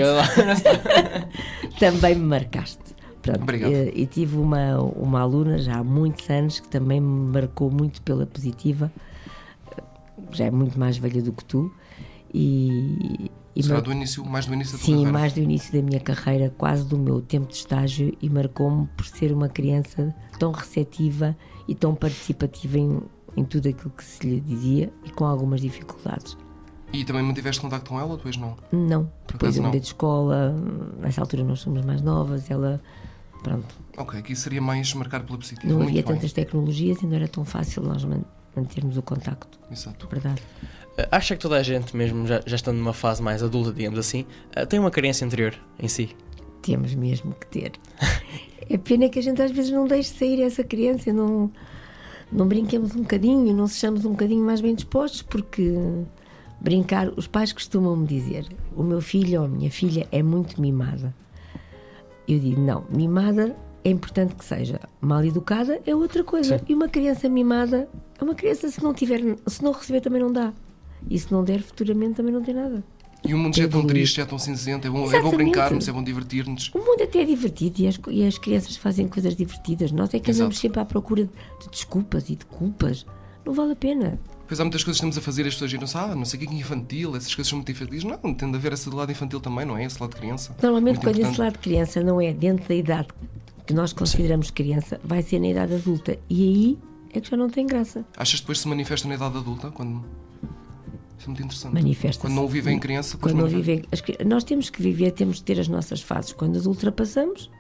[1.79, 2.88] também me marcaste.
[3.21, 3.71] Pronto, Obrigado.
[3.71, 8.01] eh, E, tive uma, uma aluna já há muitos anos que também me marcou muito
[8.01, 8.91] pela positiva,
[9.77, 9.83] eh,
[10.31, 11.71] já é muito mais velha do que tu,
[12.33, 15.11] e, e Será mar- do início, mais do início da sim, carreira?
[15.11, 19.05] mais do início da minha carreira, quase do meu tempo de estágio, e marcou-me por
[19.05, 21.35] ser uma criança tão receptiva
[21.67, 22.99] e tão participativa em,
[23.35, 26.37] em tudo aquilo que se lhe dizia e com algumas dificuldades.
[26.91, 28.55] E também mantiveste contacto com ela, depois não?
[28.71, 30.55] Não, Por depois eu mudei de escola,
[30.99, 32.81] nessa altura nós somos mais novas, ela,
[33.43, 35.67] pronto, Ok, aqui seria mais marcar pela positiva.
[35.67, 36.13] Não muito havia bem.
[36.15, 38.23] tantas tecnologias e não era tão fácil nós man-
[38.55, 40.07] mantermos o contacto, Exato.
[40.07, 40.41] verdade.
[40.97, 43.99] Ah, Acha que toda a gente, mesmo já, já estando numa fase mais adulta, digamos
[43.99, 44.25] assim,
[44.55, 46.15] ah, tem uma carência interior em si?
[46.61, 47.71] Temos mesmo que ter.
[48.69, 51.51] É pena que a gente às vezes não deixe sair essa criança, não,
[52.31, 55.73] não brinquemos um bocadinho, não sejamos um bocadinho mais bem dispostos, porque
[56.61, 60.61] brincar, os pais costumam me dizer, o meu filho ou a minha filha é muito
[60.61, 61.13] mimada.
[62.29, 64.79] Eu digo, não, mimada é importante que seja.
[65.01, 66.61] Mal educada é outra coisa.
[66.69, 67.89] E uma criança mimada
[68.19, 70.53] é uma criança, se não tiver, se não receber também não dá.
[71.09, 72.83] E se não der futuramente também não tem nada.
[73.25, 75.31] E o mundo já é tão triste, já é tão cinzento, é bom, é bom
[75.31, 76.71] brincarmos, é bom divertir-nos.
[76.73, 79.91] O mundo até é divertido e as, e as crianças fazem coisas divertidas.
[79.91, 80.43] Nós é que Exato.
[80.43, 83.07] andamos sempre à procura de desculpas e de culpas.
[83.43, 84.19] Não vale a pena.
[84.49, 86.39] Pois há muitas coisas que estamos a fazer e as pessoas dizem, ah, não sei
[86.39, 88.03] o que é infantil, essas coisas são muito infantis.
[88.03, 89.85] Não, tem de haver esse lado infantil também, não é?
[89.85, 90.55] Esse lado de criança.
[90.59, 91.39] Normalmente, Muito quando esse importante.
[91.39, 93.09] lado de criança não é dentro da idade
[93.67, 96.17] que nós consideramos criança, vai ser na idade adulta.
[96.27, 96.79] E aí
[97.13, 98.03] é que já não tem graça.
[98.17, 99.69] Achas que depois se manifesta na idade adulta?
[99.69, 100.03] Quando...
[101.15, 101.73] Isso é muito interessante.
[101.75, 102.19] Manifesta-se.
[102.21, 103.87] Quando não vivem em criança, Quando não manifesta.
[103.99, 106.33] vivem, as nós temos que viver, temos de ter as nossas fases.
[106.33, 107.51] Quando as ultrapassamos,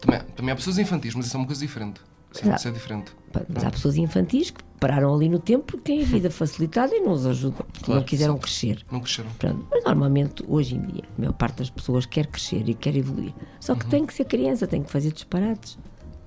[0.00, 2.00] Também, também há pessoas infantis, mas isso é uma coisa diferente.
[2.30, 3.10] Sim, isso é diferente.
[3.48, 7.00] Mas há pessoas infantis que pararam ali no tempo porque têm a vida facilitada e
[7.00, 7.66] não os ajudam.
[7.82, 8.40] Claro, não quiseram sim.
[8.40, 8.86] crescer.
[8.90, 9.30] Não cresceram.
[9.38, 12.94] Pronto, mas normalmente, hoje em dia, a maior parte das pessoas quer crescer e quer
[12.96, 13.34] evoluir.
[13.60, 13.78] Só Uhum.
[13.78, 15.78] que tem que ser criança, tem que fazer disparates.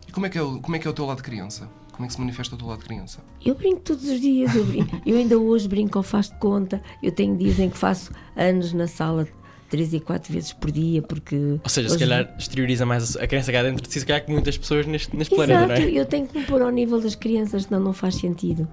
[0.08, 1.70] E como é, que é o, como é que é o teu lado de criança?
[1.92, 3.20] Como é que se manifesta o teu lado de criança?
[3.46, 5.02] Eu brinco todos os dias, eu, brinco.
[5.06, 6.82] eu ainda hoje brinco ao faz de conta.
[7.04, 9.28] Eu tenho dias em que faço anos na sala
[9.72, 11.36] três e quatro vezes por dia, porque.
[11.64, 14.24] Ou seja, se hoje- calhar exterioriza mais a criança cá dentro de si, se calhar
[14.24, 15.92] que muitas pessoas neste, neste planeta, Exato, não é?
[16.00, 18.68] eu tenho que me pôr ao nível das crianças, senão não faz sentido.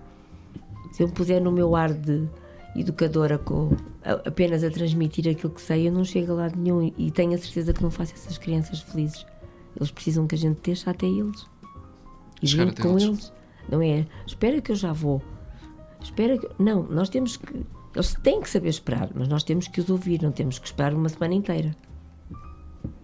[0.93, 2.29] Se eu me puser no meu ar de
[2.77, 3.71] educadora com,
[4.05, 7.33] a- apenas a transmitir aquilo que sei, eu não chego a lado nenhum e tenho
[7.35, 9.25] a certeza que não faço essas crianças felizes.
[9.77, 11.47] Eles precisam que a gente deixe até eles.
[12.43, 13.05] E até com eles.
[13.05, 13.33] eles.
[13.71, 14.05] Não é?
[14.27, 15.23] Espera que eu já vou.
[16.03, 16.49] espera que.
[16.59, 17.65] Não, nós temos que.
[17.95, 20.95] Eles têm que saber esperar, mas nós temos que os ouvir, não temos que esperar
[20.95, 21.75] uma semana inteira.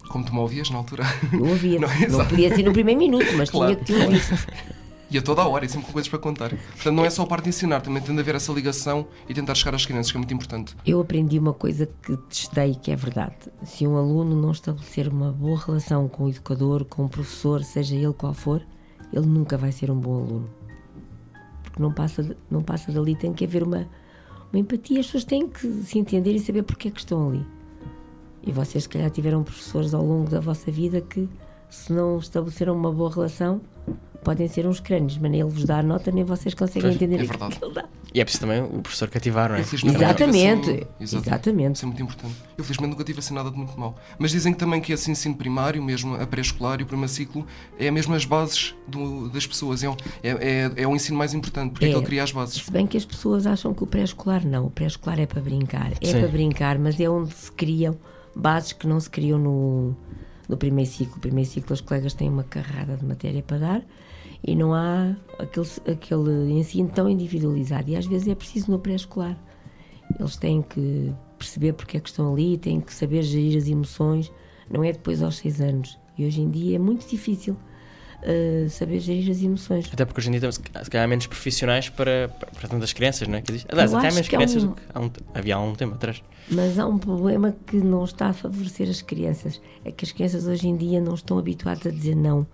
[0.09, 1.03] Como tu me ouvias na altura.
[1.33, 1.79] Eu ouvia.
[1.79, 2.03] Não Não, é?
[2.03, 2.29] Exato.
[2.29, 4.21] podia ser no primeiro minuto, mas Claro, tinha que te ouvir.
[5.09, 6.49] E a toda a hora, e sempre com coisas para contar.
[6.49, 9.33] Portanto, não é só a parte de ensinar, também tem de haver essa ligação e
[9.33, 10.75] tentar chegar às crianças, que é muito importante.
[10.85, 13.35] Eu aprendi uma coisa que testei que é verdade.
[13.63, 17.95] Se um aluno não estabelecer uma boa relação com o educador, com o professor, seja
[17.95, 18.65] ele qual for,
[19.13, 20.49] ele nunca vai ser um bom aluno.
[21.63, 23.87] Porque não passa, não passa dali, tem que haver uma,
[24.51, 24.99] uma empatia.
[24.99, 27.45] As pessoas têm que se entender e saber porque é que estão ali.
[28.45, 31.27] E vocês, se calhar, tiveram professores ao longo da vossa vida que,
[31.69, 33.61] se não estabeleceram uma boa relação,
[34.25, 36.95] podem ser uns crânios, mas nem ele vos dá a nota, nem vocês conseguem Pois,
[36.95, 37.59] entender é aquilo verdade.
[37.59, 37.85] que ele dá.
[38.13, 39.59] E é preciso também o professor cativar, não é?
[39.61, 40.69] Exatamente,
[41.01, 41.75] assim- exatamente.
[41.75, 42.35] Isso é muito importante.
[42.57, 43.95] Eu felizmente nunca tive assim nada de muito mal.
[44.17, 47.45] Mas dizem que também que esse ensino primário, mesmo a pré-escolar e o primeiro ciclo,
[47.77, 49.83] é mesmo as bases do- das pessoas.
[49.83, 51.91] É, é, é, é o ensino mais importante, porque é, É.
[51.91, 52.63] que ele cria as bases.
[52.63, 55.91] Se bem que as pessoas acham que o pré-escolar não, o pré-escolar é para brincar.
[56.01, 56.19] É Sim.
[56.19, 57.95] para brincar, mas é onde se criam
[58.35, 59.95] bases que não se criam no,
[60.47, 61.15] no primeiro ciclo.
[61.15, 63.81] No primeiro ciclo os colegas têm uma carrada de matéria para dar
[64.43, 67.89] e não há aquele, aquele ensino tão individualizado.
[67.89, 69.37] E às vezes é preciso no pré-escolar.
[70.19, 74.31] Eles têm que perceber porque é que estão ali, têm que saber gerir as emoções.
[74.69, 75.97] Não é depois aos seis anos.
[76.17, 77.55] E hoje em dia é muito difícil
[78.23, 79.89] eh, saber gerir as emoções.
[79.91, 82.93] Até porque hoje em dia temos, se calhar, há menos profissionais para, para, para tantas
[82.93, 83.43] crianças, não é?
[83.69, 85.73] Aliás, até há menos que há crianças um- do que há um, havia há um
[85.75, 86.23] tempo atrás.
[86.49, 89.61] Mas há um problema que não está a favorecer as crianças.
[89.83, 92.47] É que as crianças hoje em dia não estão habituadas a dizer não.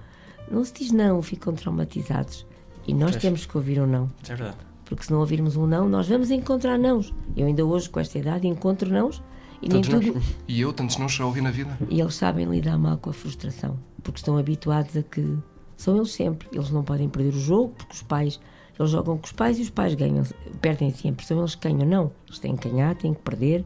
[0.52, 2.46] Não se diz não, ficam traumatizados.
[2.88, 3.22] E nós Pois.
[3.22, 4.10] temos que ouvir um não.
[4.28, 4.58] É verdade.
[4.86, 7.14] Porque se não ouvirmos um não, nós vamos encontrar nãos.
[7.38, 9.22] Eu ainda hoje, com esta idade, encontro nãos
[9.62, 10.14] e nem tudo.
[10.14, 10.24] nós.
[10.48, 11.78] E eu, tantos não já ouvi na vida.
[11.90, 13.80] E eles sabem lidar mal com a frustração.
[14.04, 15.38] Porque estão habituados a que
[15.78, 16.50] são eles sempre.
[16.52, 18.40] Eles não podem perder o jogo porque os pais.
[18.78, 20.24] Eles jogam com os pais e os pais ganham,
[20.60, 21.26] perdem sempre.
[21.26, 21.88] São eles que ganham.
[21.88, 22.12] Não.
[22.28, 23.64] Eles têm que ganhar, têm que perder.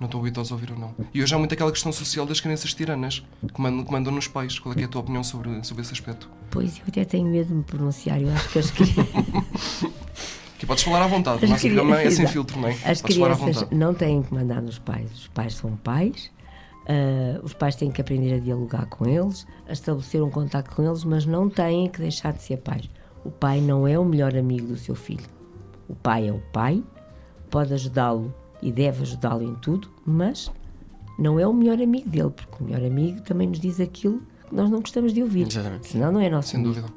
[0.00, 0.94] Não estou habituados a ouvir ou não.
[1.12, 4.28] E hoje há muito aquela questão social das crianças tiranas, que mandam, que mandam nos
[4.28, 4.58] pais.
[4.58, 6.30] Qual é, é a tua opinião sobre, sobre esse aspecto?
[6.50, 8.20] Pois eu até tenho medo de me pronunciar.
[8.22, 9.04] Eu acho que as crianças.
[10.58, 11.40] Que podes falar à vontade.
[11.40, 12.72] O As nosso cri- programa é sem filtro, não é?
[12.84, 15.08] As podes crianças não têm que mandar nos pais.
[15.12, 16.32] Os pais são pais.
[16.88, 20.82] ah, os pais têm que aprender a dialogar com eles, a estabelecer um contato com
[20.82, 22.90] eles, mas não têm que deixar de ser pais.
[23.24, 25.26] O pai não é o melhor amigo do seu filho.
[25.88, 26.82] O pai é o pai,
[27.50, 30.50] pode ajudá-lo e deve ajudá-lo em tudo, mas
[31.18, 34.54] não é o melhor amigo dele, porque o melhor amigo também nos diz aquilo que
[34.54, 35.46] nós não gostamos de ouvir.
[35.46, 35.88] Exatamente.
[35.88, 36.74] Senão não é nosso Sem amigo.
[36.74, 36.92] dúvida.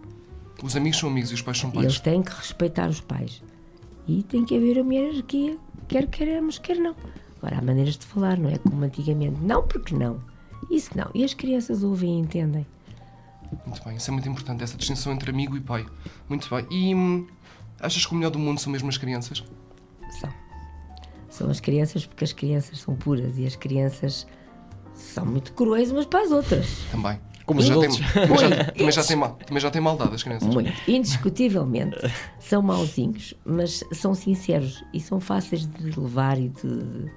[0.64, 2.00] Os amigos são amigos e os pais são E eles pais.
[2.00, 3.42] têm que respeitar os pais.
[4.08, 6.96] E tem que haver uma hierarquia, quer queremos, quer não.
[7.38, 9.40] Agora, há maneiras de falar, não é como antigamente.
[9.42, 10.22] Não, porque não.
[10.70, 11.10] Isso não.
[11.16, 12.66] E as crianças ouvem e entendem.
[13.66, 15.86] Muito bem, isso é muito importante, essa distinção entre amigo e pai.
[16.30, 16.66] Muito bem.
[16.70, 17.28] E hum,
[17.80, 19.44] achas que o melhor do mundo são mesmo as crianças?
[20.20, 20.30] São.
[21.32, 24.28] São as crianças, porque as crianças são puras e as crianças
[24.94, 26.68] são muito cruéis umas para as outras.
[26.92, 27.18] Também.
[27.46, 30.54] Como já tem, também, já, também, já tem mal, também já tem maldade as crianças.
[30.54, 30.72] Muito.
[30.90, 31.98] Indiscutivelmente.
[32.40, 37.12] São mauzinhos, mas são sinceros e são fáceis de levar e de,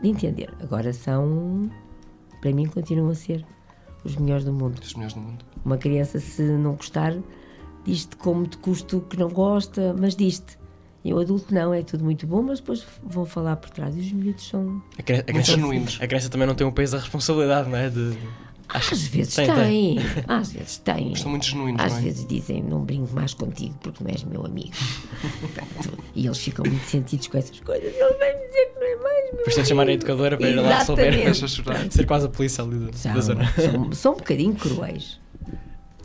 [0.00, 0.52] de entender.
[0.62, 1.68] Agora são,
[2.40, 3.44] para mim, continuam a ser
[4.04, 4.80] os melhores do mundo.
[4.80, 5.44] Os melhores do mundo.
[5.64, 7.14] Uma criança, se não gostar,
[7.84, 10.59] diz-te com muito custo que não gosta, mas diz-te.
[11.04, 13.96] E o adulto não, é tudo muito bom, mas depois vão falar por trás.
[13.96, 14.82] E os miúdos são.
[14.98, 15.98] A criança, a, Muito criança, genuínos.
[16.00, 17.88] a criança também não tem o peso da responsabilidade, não é?
[17.88, 18.18] De,
[18.68, 19.98] acho Às que vezes tem, têm, tem.
[20.28, 21.12] às vezes têm.
[21.12, 22.02] Estão muito genuínos, Às não é?
[22.02, 24.72] vezes dizem, não brinco mais contigo porque não és meu amigo.
[26.14, 27.94] E eles ficam muito sentidos com essas coisas.
[27.94, 30.48] Ele vai me dizer que não é mais meu tem de chamar a educadora para
[30.50, 31.34] ir lá resolver.
[31.90, 33.52] Ser quase a polícia ali da, da São, zona.
[33.54, 35.18] são, são um bocadinho cruéis.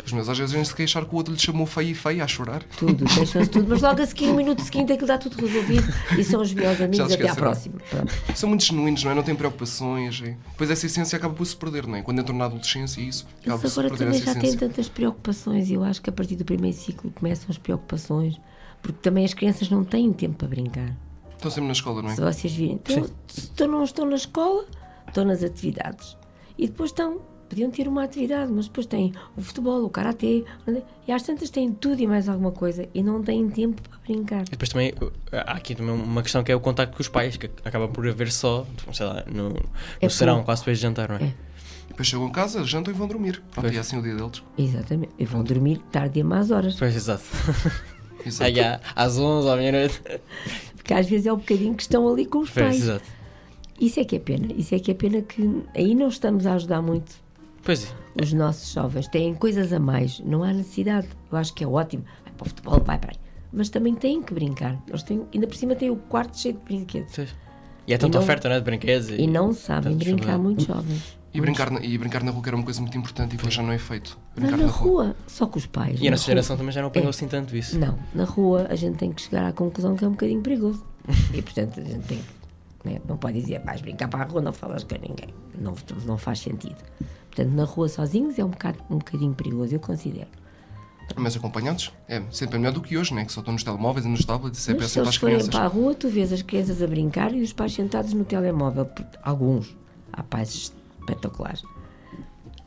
[0.06, 2.24] Os meus às vezes vêm se queixar que o outro lhe chamou feio e feio
[2.24, 2.62] a chorar.
[2.78, 6.24] Tudo, deixam-se tudo, mas logo a seguir, no minuto seguinte, aquilo dá tudo resolvido e
[6.24, 7.12] são os meus amigos.
[7.12, 7.80] Até à próxima.
[7.90, 8.14] Pronto.
[8.36, 9.16] São muito genuínos, não é?
[9.16, 10.20] Não têm preocupações.
[10.20, 10.38] E...
[10.52, 12.02] Depois essa essência acaba por se perder, não é?
[12.02, 14.56] Quando entram na adolescência e isso, acaba por Eles se agora perder também já têm
[14.58, 15.72] tantas preocupações.
[15.72, 18.40] Eu acho que a partir do primeiro ciclo começam as preocupações,
[18.82, 20.96] porque também as crianças não têm tempo para brincar.
[21.36, 22.16] Estão sempre na escola, não é?
[22.16, 24.66] Se vocês virem, então, se estão- não estão na escola,
[25.08, 26.16] estão nas atividades.
[26.58, 30.44] E depois estão, podiam ter uma atividade, mas depois têm o futebol, o karatê,
[31.08, 34.44] e às tantas têm tudo e mais alguma coisa e não têm tempo para brincar.
[34.44, 37.08] E depois também uh, há aqui também uma questão que é o contacto com os
[37.08, 39.66] pais, que acaba por haver só, sei lá, no, no
[40.02, 41.24] É serão, quase depois de jantar, não é?
[41.24, 41.34] É.
[41.88, 43.42] Depois chegam a casa, jantam e vão dormir.
[43.52, 44.44] Pronto, e é assim o dia deles.
[44.58, 45.14] Exatamente.
[45.18, 46.76] E vão dormir tarde e a más horas.
[46.76, 47.24] Pois, exato.
[48.26, 48.50] Exato.
[48.50, 50.02] Aí há, às 11 à meia-noite.
[50.76, 52.82] Porque às vezes é o bocadinho que estão ali com os Pois, pais.
[52.82, 53.06] exato.
[53.80, 54.48] Isso é que é pena.
[54.58, 57.12] Isso é que é pena que aí não estamos a ajudar muito
[57.66, 58.22] Pois é.
[58.22, 59.08] os nossos jovens.
[59.10, 60.20] Têm coisas a mais.
[60.22, 61.08] Não há necessidade.
[61.32, 62.04] Eu acho que é ótimo.
[62.24, 63.18] Vai para o futebol, vai para aí.
[63.52, 64.82] mas também têm que brincar.
[64.88, 67.14] Eles têm, ainda por cima têm o quarto cheio de brinquedos.
[67.14, 67.26] Sim.
[67.88, 68.60] E é tanta não- oferta, não é?
[68.60, 69.10] De brinquedos.
[69.10, 70.42] E não sabem brincar jogos.
[70.44, 71.18] muito jovens.
[71.34, 73.58] E brincar, na, e brincar na rua que era uma coisa muito importante e hoje
[73.58, 74.18] já não é feito.
[74.36, 76.00] Mas Brincar na rua, só com os pais.
[76.00, 76.28] E a na nossa rua.
[76.32, 77.10] geração também já não apanhou É.
[77.10, 77.78] assim tanto isso.
[77.78, 80.86] Não, na rua a gente tem que chegar à conclusão que é um bocadinho perigoso.
[81.34, 82.90] E portanto a gente tem que.
[82.90, 85.34] né, não pode dizer vais brincar para a rua, não falas com ninguém.
[85.60, 85.76] Não,
[86.06, 86.78] não faz sentido.
[87.36, 90.30] Portanto, na rua sozinhos é um, bocado, um bocadinho perigoso, eu considero.
[91.18, 93.26] Mas acompanhados é sempre melhor do que hoje, né?
[93.26, 95.10] que só estão nos telemóveis e nos tablets e é Mas se péssimo para eles
[95.10, 95.54] as forem crianças.
[95.54, 98.90] para a rua, tu vês as crianças a brincar e os pais sentados no telemóvel.
[99.22, 99.76] Alguns.
[100.12, 100.72] Há pais
[101.02, 101.62] espetaculares.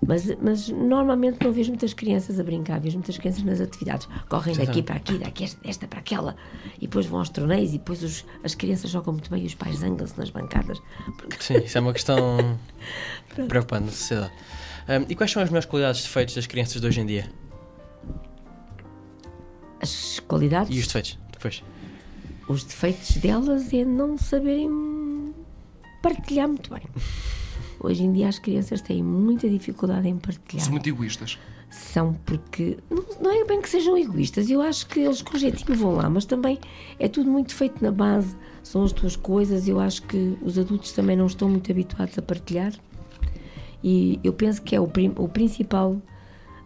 [0.09, 4.09] Mas, mas normalmente não vês muitas crianças a brincar, vês muitas crianças nas atividades.
[4.29, 6.35] Correm daqui para aqui, daqui esta, para aquela,
[6.79, 9.55] e depois vão aos torneios, e depois os- as crianças jogam muito bem e os
[9.55, 10.81] pais zangam-se nas bancadas.
[11.19, 12.59] Porque Sim, isso é uma questão
[13.49, 14.33] preocupante na sociedade.
[14.89, 17.31] Ahm, e quais são as melhores qualidades e defeitos das crianças de hoje em dia?
[19.81, 21.63] as qualidades, E os defeitos, depois?
[22.49, 25.35] os defeitos delas é não saberem
[26.03, 26.83] partilhar muito bem.
[27.81, 30.63] Hoje em dia as crianças têm muita dificuldade em partilhar.
[30.65, 31.39] São muito egoístas.
[31.71, 35.77] são porque não, não é bem que sejam egoístas, eu acho que eles com jeitinho
[35.79, 36.59] vão lá, mas também
[36.99, 40.93] é tudo muito feito na base, são as tuas coisas, eu acho que os adultos
[40.93, 42.73] também não estão muito habituados a partilhar
[43.85, 46.01] e eu penso que é o, prim- o principal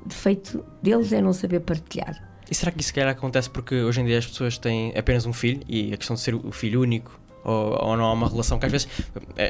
[0.07, 2.29] defeito deles é não saber partilhar.
[2.51, 5.27] E será que isso se calhar acontece porque hoje em dia as pessoas têm apenas
[5.27, 8.29] um filho e a questão de ser o filho único ou, ou não há uma
[8.29, 8.89] relação que às vezes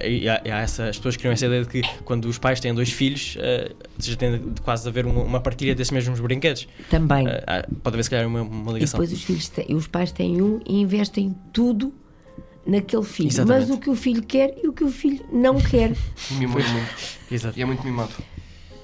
[0.06, 2.58] e há, e há essa, as pessoas criam essa ideia de que quando os pais
[2.60, 6.18] têm dois filhos eh, já tem de quase de haver uma, uma partilha desses mesmos
[6.20, 6.66] brinquedos.
[6.88, 7.26] Também.
[7.28, 8.98] Eh, pode haver se calhar uma, uma E ligação.
[9.00, 11.92] depois os filhos têm, os pais têm um e investem tudo
[12.66, 13.68] naquele filho, Exatamente.
[13.68, 15.92] mas o que o filho quer e o que o filho não quer.
[16.30, 16.94] E mimam muito.
[17.30, 17.58] Exato.
[17.58, 18.12] E é muito mimado.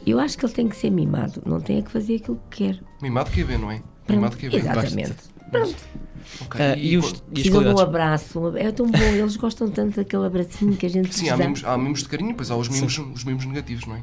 [0.07, 2.65] Eu acho que ele tem que ser mimado, não tem é que fazer aquilo que
[2.65, 2.81] quer.
[3.03, 3.83] Mimado que é bem, não é?
[4.09, 4.61] Mimado que é bem.
[4.61, 5.15] Exatamente.
[5.51, 5.77] Pronto.
[6.43, 6.61] Ok.
[6.61, 8.57] Ah, e, os, e as Precisam de um abraço.
[8.57, 11.77] É tão bom, eles gostam tanto daquele abracinho que a gente Sim, há mimos, há
[11.79, 14.03] mimos de carinho, depois há os mimos, os mimos negativos, não é?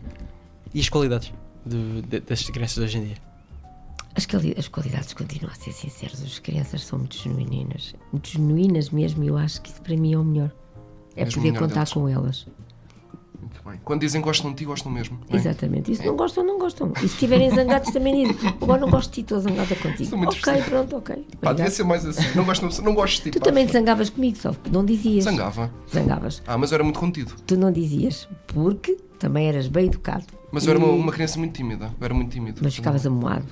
[0.74, 1.32] E as qualidades
[1.66, 3.18] de, de, destas crianças hoje em dia?
[4.16, 6.22] As, quali- as qualidades continuam a ser sinceras.
[6.24, 7.94] As crianças são muito genuínas.
[8.14, 9.24] Muito genuínas mesmo.
[9.24, 10.52] E eu acho que isso para mim é o melhor.
[11.18, 11.94] É Mesmo poder contar deles.
[11.94, 12.48] com elas.
[13.46, 13.80] Muito bem.
[13.84, 15.20] Quando dizem que gostam de ti, gostam mesmo.
[15.30, 15.40] não é?
[15.40, 15.92] Exatamente.
[15.92, 16.92] E se não gostam, não gostam.
[16.98, 18.50] E se estiverem zangados, também dizem.
[18.60, 20.16] Agora não gosto de ti, estou zangada contigo.
[20.26, 21.28] Ok, pronto, ok.
[21.40, 22.36] Pá, devia ser mais assim.
[22.36, 23.32] Não gosto, não gosto de ti.
[23.32, 23.46] Tu pá.
[23.46, 25.24] também te zangavas comigo, só que não dizias.
[25.26, 25.72] Zangava.
[25.94, 26.42] Zangavas.
[26.48, 27.36] Ah, mas eu era muito contido.
[27.46, 30.26] Tu não dizias, porque também eras bem educado.
[30.52, 31.94] Mas eu era uma, uma criança muito tímida.
[32.00, 32.62] Eu era muito tímido.
[32.64, 33.46] Mas ficavas amoado.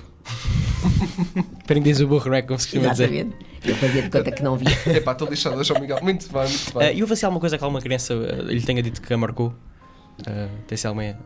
[1.66, 2.42] Prendes o burro, não é?
[2.42, 3.28] Como se costuma dizer.
[3.64, 4.70] Eu fazia de conta que não via.
[4.96, 5.98] Epá, estou lixado ó Miguel.
[6.02, 6.98] Muito bem, muito Ah, bem.
[6.98, 9.54] e houve assim alguma coisa que alguma criança ah, lhe tenha dito que a marcou?
[10.26, 11.16] Ah, tem se alguma.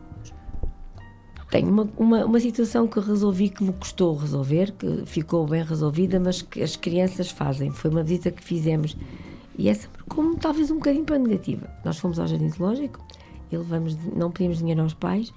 [1.49, 6.19] Tenho uma, uma, uma situação que resolvi que me custou resolver, que ficou bem resolvida,
[6.19, 7.71] mas que as crianças fazem.
[7.71, 8.95] Foi uma visita que fizemos
[9.59, 11.69] e essa marcou-me talvez um bocadinho para negativa.
[11.83, 13.05] Nós fomos ao Jardim Zoológico
[13.51, 15.33] e levamos, não pedimos dinheiro aos pais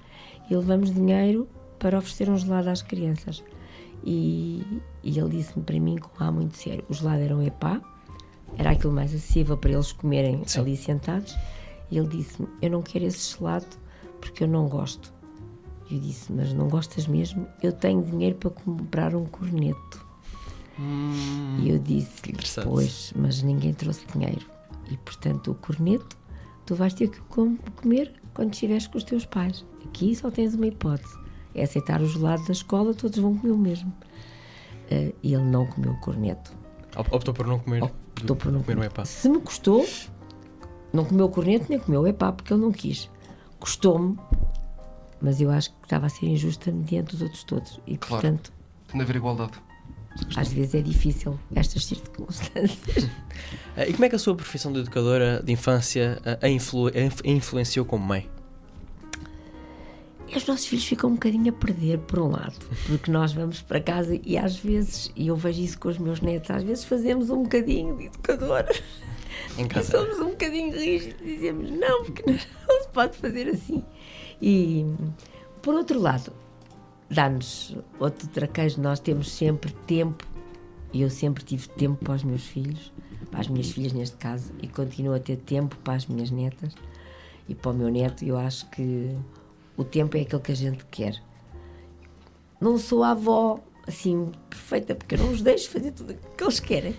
[0.49, 1.45] e levamos dinheiro
[1.77, 3.43] para oferecer um gelado às crianças.
[4.01, 7.81] E, e ele disse-me para mim, com ar muito sério, o gelado era um epá,
[8.57, 10.61] era aquilo mais acessível para eles comerem Sim.
[10.61, 11.35] ali sentados.
[11.91, 13.65] E ele disse-me: Eu não quero esse gelado
[14.21, 15.13] porque eu não gosto.
[15.89, 17.47] E eu disse: Mas não gostas mesmo?
[17.61, 20.05] Eu tenho dinheiro para comprar um corneto.
[21.59, 22.33] E eu disse-lhe.
[22.63, 24.45] Pois, mas ninguém trouxe dinheiro.
[24.89, 26.17] E portanto, o corneto
[26.65, 29.63] tu vais ter que o com- comer quando estiveres com os teus pais.
[29.85, 31.15] Aqui só tens uma hipótese:
[31.53, 33.93] é aceitar o gelado da escola, todos vão comer o mesmo.
[34.89, 36.51] Eh, e ele não comeu o corneto.
[36.97, 37.83] Op- Optou por não comer.
[37.83, 39.05] Optou por não comer comer.
[39.05, 39.85] Se me custou,
[40.93, 43.09] não comeu o corneto nem comeu o epá, porque ele não quis.
[43.59, 44.17] Custou-me,
[45.21, 47.79] mas eu acho que estava a ser injusta mediante os outros todos.
[47.87, 48.21] E, Claro.
[48.21, 48.53] portanto,
[48.87, 49.53] Tem de haver igualdade.
[50.35, 53.09] às vezes é difícil estas circunstâncias.
[53.75, 56.87] Ah, e como é que a sua profissão de educadora de infância ah, a, influ-
[56.93, 58.29] a inf- a influenciou como mãe?
[60.35, 62.55] Os nossos filhos ficam um bocadinho a perder, por um lado,
[62.87, 66.21] porque nós vamos para casa e às vezes, e eu vejo isso com os meus
[66.21, 68.73] netos, às vezes fazemos um bocadinho de educadora.
[69.57, 73.83] E somos um bocadinho rígidos, dizemos não, porque não, não se pode fazer assim.
[74.41, 74.85] E,
[75.61, 76.33] por outro lado,
[77.09, 80.25] dá-nos outro traquejo, nós temos sempre tempo,
[80.91, 82.91] e eu sempre tive tempo para os meus filhos,
[83.29, 86.73] para as minhas filhas neste caso, e continuo a ter tempo para as minhas netas
[87.47, 88.25] e para o meu neto.
[88.25, 89.15] Eu acho que
[89.77, 91.21] o tempo é aquilo que a gente quer.
[92.59, 96.43] Não sou a avó assim perfeita, porque eu não os deixo fazer tudo o que
[96.43, 96.95] eles querem.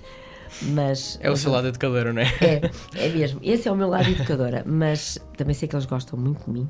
[0.62, 2.26] Mas, É o seu lado educadora, não é?
[2.40, 3.40] é, é mesmo.
[3.42, 4.64] Esse é o meu lado educadora.
[4.66, 6.68] Mas também sei que eles gostam muito de mim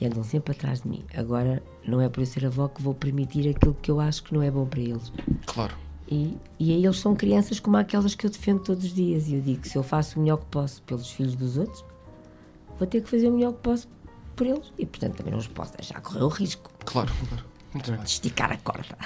[0.00, 1.04] e andam sempre atrás de mim.
[1.14, 4.32] Agora, não é por eu ser avó que vou permitir aquilo que eu acho que
[4.34, 5.12] não é bom para eles.
[5.46, 5.74] Claro.
[6.08, 9.28] E, e aí eles são crianças como aquelas que eu defendo todos os dias.
[9.28, 11.84] E eu digo que se eu faço o melhor que posso pelos filhos dos outros,
[12.78, 13.88] vou ter que fazer o melhor que posso
[14.34, 14.72] por eles.
[14.78, 17.44] E portanto também não os posso deixar correr o risco Claro, claro.
[17.72, 18.02] Muito bem.
[18.02, 18.96] esticar a corda.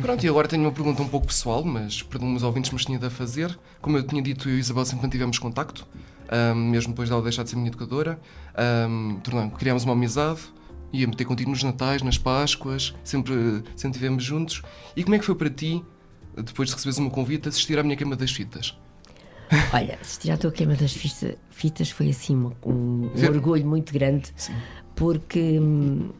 [0.00, 2.98] Pronto, e agora tenho uma pergunta um pouco pessoal, mas perdão os ouvintes, mas tinha
[2.98, 3.56] de a fazer.
[3.80, 5.86] Como eu tinha dito, eu e a Isabel sempre mantivemos contacto,
[6.28, 8.18] ahm, mesmo depois dela deixar de ser minha educadora.
[8.88, 10.40] Um, criámos uma amizade,
[10.92, 14.62] ia ter contigo nos Natais, nas Páscoas, sempre, sempre estivemos juntos.
[14.96, 15.82] E como é que foi para ti,
[16.36, 18.76] depois de receberes o meu convite, assistir à minha queima das fitas?
[19.72, 20.92] Olha, assistir à tua queima das
[21.50, 24.54] fitas foi assim um, um orgulho muito grande, Sim.
[24.94, 26.10] porque hum,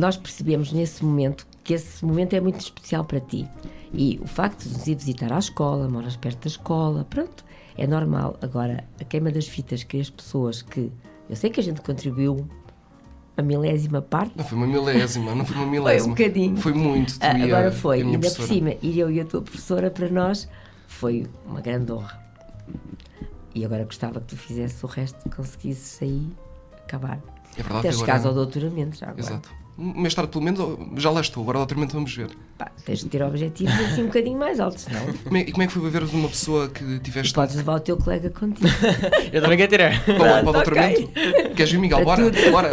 [0.00, 3.46] nós percebemos nesse momento que esse momento é muito especial para ti.
[3.92, 7.44] E o facto de nos ir visitar à escola, moras perto da escola, pronto,
[7.76, 8.36] é normal.
[8.40, 10.90] Agora, a queima das fitas que as pessoas que.
[11.28, 12.48] Eu sei que a gente contribuiu
[13.36, 16.14] a milésima parte, Não foi uma milésima, não foi uma foi um milésima.
[16.14, 16.56] bocadinho.
[16.56, 17.14] Foi muito.
[17.20, 19.24] Ah, e a- Agora e foi, a minha ainda por cima, ir eu e a
[19.24, 20.48] tua professora para nós
[20.86, 22.20] foi uma grande honra.
[23.54, 26.28] E agora gostava que tu fizesse o resto, conseguisses aí
[26.84, 27.20] acabar.
[27.56, 28.46] É verdade Até chegares ao agora...
[28.46, 29.20] doutoramento já agora.
[29.20, 29.50] Exato.
[29.82, 30.60] Mais tarde, pelo menos,
[30.98, 31.42] já lá estou.
[31.42, 32.28] Agora, doutoramento, vamos ver.
[32.58, 35.62] Pá, tens de ter objetivos assim um bocadinho mais altos, senão Como é, e como
[35.62, 38.68] é que foi ver uma pessoa que tiveste podes levar o teu colega contigo.
[39.32, 40.04] Eu também quero tirar.
[40.04, 41.08] para, o- para o doutoramento?
[41.56, 42.04] Queres vir, Miguel?
[42.04, 42.70] Para Bora, bora.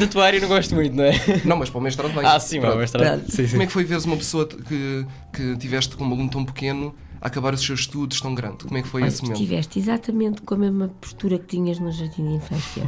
[0.00, 1.12] Da tua área não gosto muito, não é?
[1.44, 2.24] Não, mas para o mestrado vem.
[2.24, 2.72] Ah, sim, Pronto.
[2.76, 3.18] mas mestrado.
[3.18, 3.30] Pronto.
[3.32, 3.50] Sim, sim.
[3.50, 6.94] Como é que foi veres uma pessoa que, que tiveste com um aluno tão pequeno
[7.20, 8.64] a acabar os seus estudos tão grande?
[8.64, 9.36] Como é que foi Olha, esse momento?
[9.42, 12.82] estiveste exatamente com a mesma postura que tinhas no jardim de infância.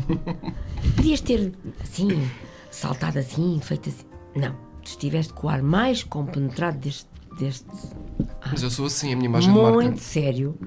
[0.97, 2.29] Podias ter assim,
[2.73, 4.05] saltado assim, feito assim.
[4.35, 4.53] Não,
[4.83, 7.07] tu estiveste com o ar mais compenetrado deste,
[7.39, 7.67] deste
[8.51, 9.97] Mas eu sou assim, a minha imagem de muito marca.
[9.99, 10.59] sério,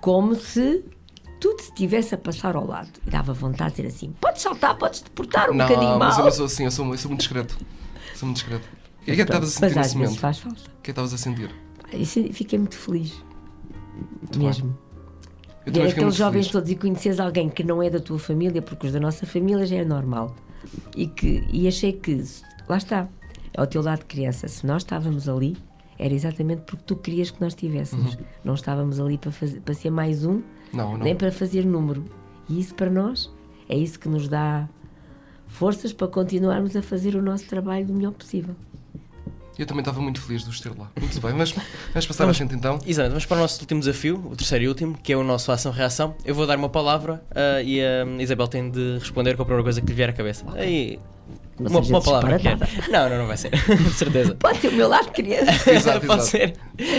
[0.00, 0.84] como se
[1.40, 2.90] tudo se estivesse a passar ao lado.
[3.06, 6.12] E dava vontade de dizer assim: podes saltar, podes te portar um Não, bocadinho mas
[6.14, 6.24] eu mal.
[6.26, 7.58] não sou assim, eu sou, eu sou muito discreto.
[8.14, 8.68] Sou muito discreto.
[9.06, 10.18] E o que é que estavas a sentir Mas nesse momento?
[10.18, 10.58] faz falta.
[10.60, 11.50] O que é que estavas a sentir?
[11.92, 13.12] Isso, fiquei muito feliz.
[14.36, 14.76] Mesmo.
[15.64, 16.52] Eu também fiquei aqueles muito jovens feliz.
[16.52, 19.64] todos e conheceres alguém que não é da tua família, porque os da nossa família
[19.66, 20.34] já é normal.
[20.96, 22.22] E, que, e achei que,
[22.68, 23.08] lá está,
[23.52, 24.48] é o teu lado de criança.
[24.48, 25.56] Se nós estávamos ali,
[25.98, 28.14] era exatamente porque tu querias que nós estivéssemos.
[28.14, 28.24] Uhum.
[28.44, 30.98] Não estávamos ali para, fazer, para ser mais um, Não, não.
[30.98, 32.04] nem para fazer número.
[32.48, 33.30] E isso para nós
[33.68, 34.68] é isso que nos dá
[35.46, 38.54] forças para continuarmos a fazer o nosso trabalho do melhor possível.
[39.58, 40.90] Eu também estava muito feliz de os ter lá.
[41.00, 41.50] Muito bem, mas
[41.92, 42.78] vamos passar à frente então.
[42.86, 45.50] Exato, vamos para o nosso último desafio, o terceiro e último, que é o nosso
[45.50, 46.14] ação-reação.
[46.24, 49.62] Eu vou dar uma palavra ah, e a Isabel tem de responder com a primeira
[49.64, 50.44] coisa que lhe vier à cabeça.
[50.54, 50.98] Aí,
[51.58, 52.34] Não uma, uma palavra.
[52.34, 52.38] é.
[52.38, 52.68] disparatada.
[52.90, 53.50] Não, não, não vai ser.
[53.66, 54.34] De certeza.
[54.34, 55.52] Pode ser o meu lado de criança.
[55.72, 56.24] Exato, Pode exato.
[56.24, 56.54] ser.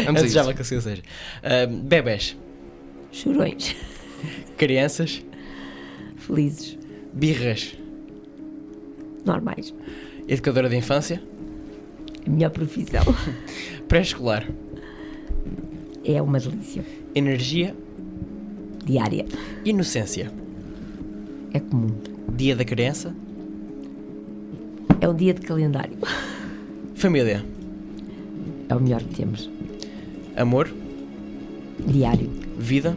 [0.06, 0.56] Vamos a desejável isso.
[0.56, 1.04] que assim seja.
[1.44, 2.36] Ah, bebés,
[3.12, 3.76] Chorões.
[4.58, 5.24] crianças,
[6.18, 6.76] Felizes.
[7.14, 7.76] birras,
[9.26, 9.74] Normais.
[10.28, 11.22] educadora de infância,
[12.28, 13.04] A minha profissão
[13.88, 14.46] pré-escolar,
[16.04, 16.84] é uma delícia.
[17.16, 17.74] energia,
[18.86, 19.26] Diária.
[19.66, 20.32] inocência,
[21.54, 21.90] É comum.
[22.36, 23.16] dia da criança,
[25.00, 25.98] É um dia de calendário.
[26.96, 27.46] família,
[28.70, 29.50] É o melhor que temos.
[30.36, 30.70] amor,
[31.88, 32.30] Diário.
[32.58, 32.96] vida,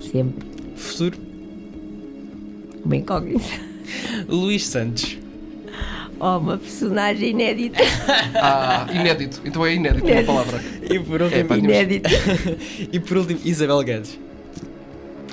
[0.00, 0.46] Sempre.
[0.76, 1.18] futuro,
[2.84, 3.44] Uma incógnita.
[4.28, 5.18] Luís Santos.
[6.24, 7.78] Oh, uma personagem inédita.
[8.36, 9.42] Ah, inédito.
[9.44, 10.32] Então é inédito uma Inédito.
[10.32, 10.62] palavra.
[10.88, 12.08] E por É, último, pá, tínhamos- Inédita.
[12.92, 14.18] e por último Isabel Guedes.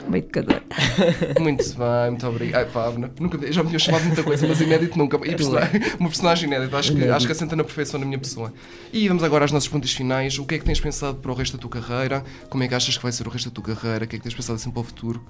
[0.07, 0.63] Uma educadora.
[1.39, 2.65] Muito bem, muito obrigado.
[2.65, 5.17] Ai, pá, nunca, já me tinham chamado de muita coisa, mas inédito nunca.
[5.17, 6.77] E personagem, uma personagem inédita.
[6.77, 7.15] Acho que, Inédito.
[7.15, 8.51] acho que assenta na perfeição na minha pessoa.
[8.91, 10.39] E vamos agora às nossas perguntas finais.
[10.39, 12.23] O que é que tens pensado para o resto da tua carreira?
[12.49, 14.05] Como é que achas que vai ser o resto da tua carreira?
[14.05, 15.23] O que é que tens pensado assim para o futuro?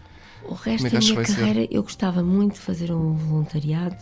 [0.46, 1.36] O resto Como é da minha vai ser?
[1.36, 3.98] carreira, eu gostava muito de fazer um voluntariado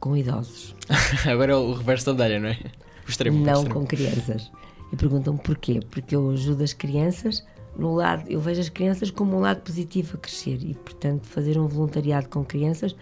[0.00, 0.74] com idosos.
[1.30, 2.58] Agora é o reverso da medalha, não é?
[3.06, 3.38] O extremo.
[3.38, 3.74] o não extremo.
[3.74, 4.50] com crianças.
[4.92, 5.80] E perguntam porquê?
[5.88, 7.44] Porque eu ajudo as crianças
[7.76, 11.58] no lado, eu vejo as crianças como um lado positivo a crescer e, portanto, fazer
[11.58, 12.96] um voluntariado com crianças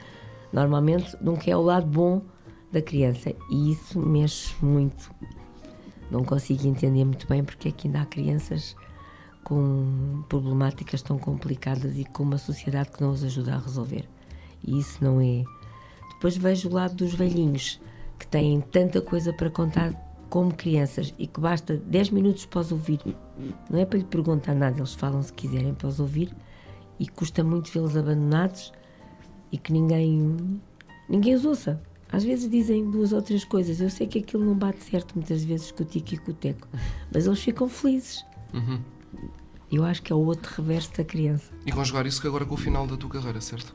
[0.53, 2.23] normalmente nunca é o lado bom
[2.71, 5.11] da criança e isso mexe muito.
[6.11, 8.77] Não consigo entender muito bem porque é que ainda há crianças
[9.45, 14.09] com problemáticas tão complicadas e com uma sociedade que não os ajuda a resolver.
[14.63, 15.45] E isso não é.
[16.19, 17.81] Depois vejo o lado dos velhinhos
[18.19, 19.95] que têm tanta coisa para contar
[20.29, 22.99] como crianças e que basta 10 minutos para os ouvir.
[23.71, 26.35] Não é para lhe perguntar nada, eles falam se quiserem para os ouvir
[26.99, 28.73] e custa muito vê-los abandonados
[29.53, 30.61] e que ninguém
[31.09, 31.81] ninguém os ouça.
[32.11, 33.81] Às vezes dizem duas ou três coisas.
[33.81, 36.35] Eu sei que aquilo não bate certo muitas vezes com o tico e com o
[36.35, 36.67] teco,
[37.15, 38.27] mas eles ficam felizes.
[39.71, 41.51] Eu acho que é o outro reverso da criança.
[41.67, 43.73] E conjugar isso agora com o final da tua carreira, certo?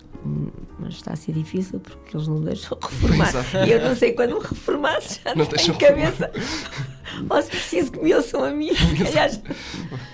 [0.79, 3.31] Mas está a ser difícil porque eles não deixam reformar.
[3.55, 3.67] É.
[3.67, 6.31] E eu não sei quando me reformar, já Não tenho cabeça.
[7.29, 8.71] Ou se preciso que me ouçam a mim.
[8.97, 9.31] calhar-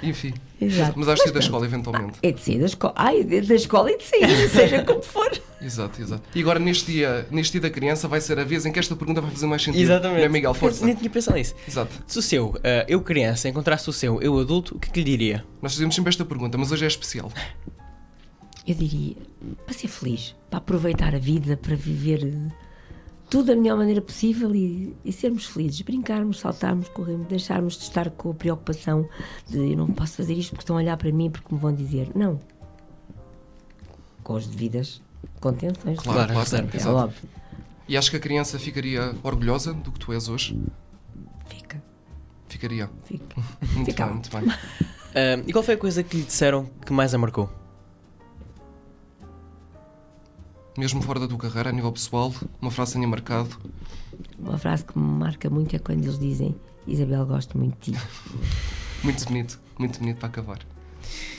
[0.04, 0.34] Enfim.
[0.62, 0.94] Exato.
[0.98, 2.20] Mas acho que da escola, eventualmente.
[2.22, 2.94] É de sair da escola.
[2.98, 5.32] Ai, de- da escola e de sair, seja como for.
[5.62, 6.24] Exato, exato.
[6.34, 8.96] E agora, neste dia, neste dia da criança, vai ser a vez em que esta
[8.96, 9.82] pergunta vai fazer mais sentido.
[9.82, 10.20] Exatamente.
[10.20, 10.54] Não é, Miguel?
[10.54, 10.86] Força.
[10.86, 11.54] Nem tinha pensado nisso.
[11.68, 11.92] Exato.
[12.08, 15.06] Se o seu eh, eu criança encontrasse o seu eu adulto, o que, que lhe
[15.06, 15.44] diria?
[15.62, 17.30] Nós fazemos sempre esta pergunta, mas hoje é especial.
[18.66, 19.16] Eu diria,
[19.66, 22.52] para ser feliz, para aproveitar a vida, para viver eh,
[23.30, 28.10] tudo da melhor maneira possível e, e sermos felizes, brincarmos, saltarmos, corrermos, deixarmos de estar
[28.12, 29.08] com a preocupação
[29.48, 31.74] de eu não posso fazer isto porque estão a olhar para mim porque me vão
[31.74, 32.10] dizer.
[32.16, 32.40] Não.
[34.24, 35.02] Com as devidas
[35.40, 36.00] contenções.
[36.00, 37.30] Claro, claro, certo, é óbvio.
[37.88, 40.60] E acho que a criança ficaria orgulhosa do que tu és hoje.
[41.48, 41.82] Fica,
[42.48, 42.90] Ficaria.
[43.06, 43.42] fica.
[43.74, 44.06] Muito Fica.
[44.06, 44.44] bem, muito bem.
[45.12, 47.50] Ah, e qual foi a coisa que lhe disseram que mais a marcou?
[50.80, 53.50] Mesmo fora da tua carreira, a nível pessoal, uma frase tenha marcado.
[54.40, 56.56] Uma frase que me marca muito é quando eles dizem
[56.88, 58.00] Isabel, gosto muito de ti.
[59.04, 60.60] Muito bonito, muito bonito para acabar.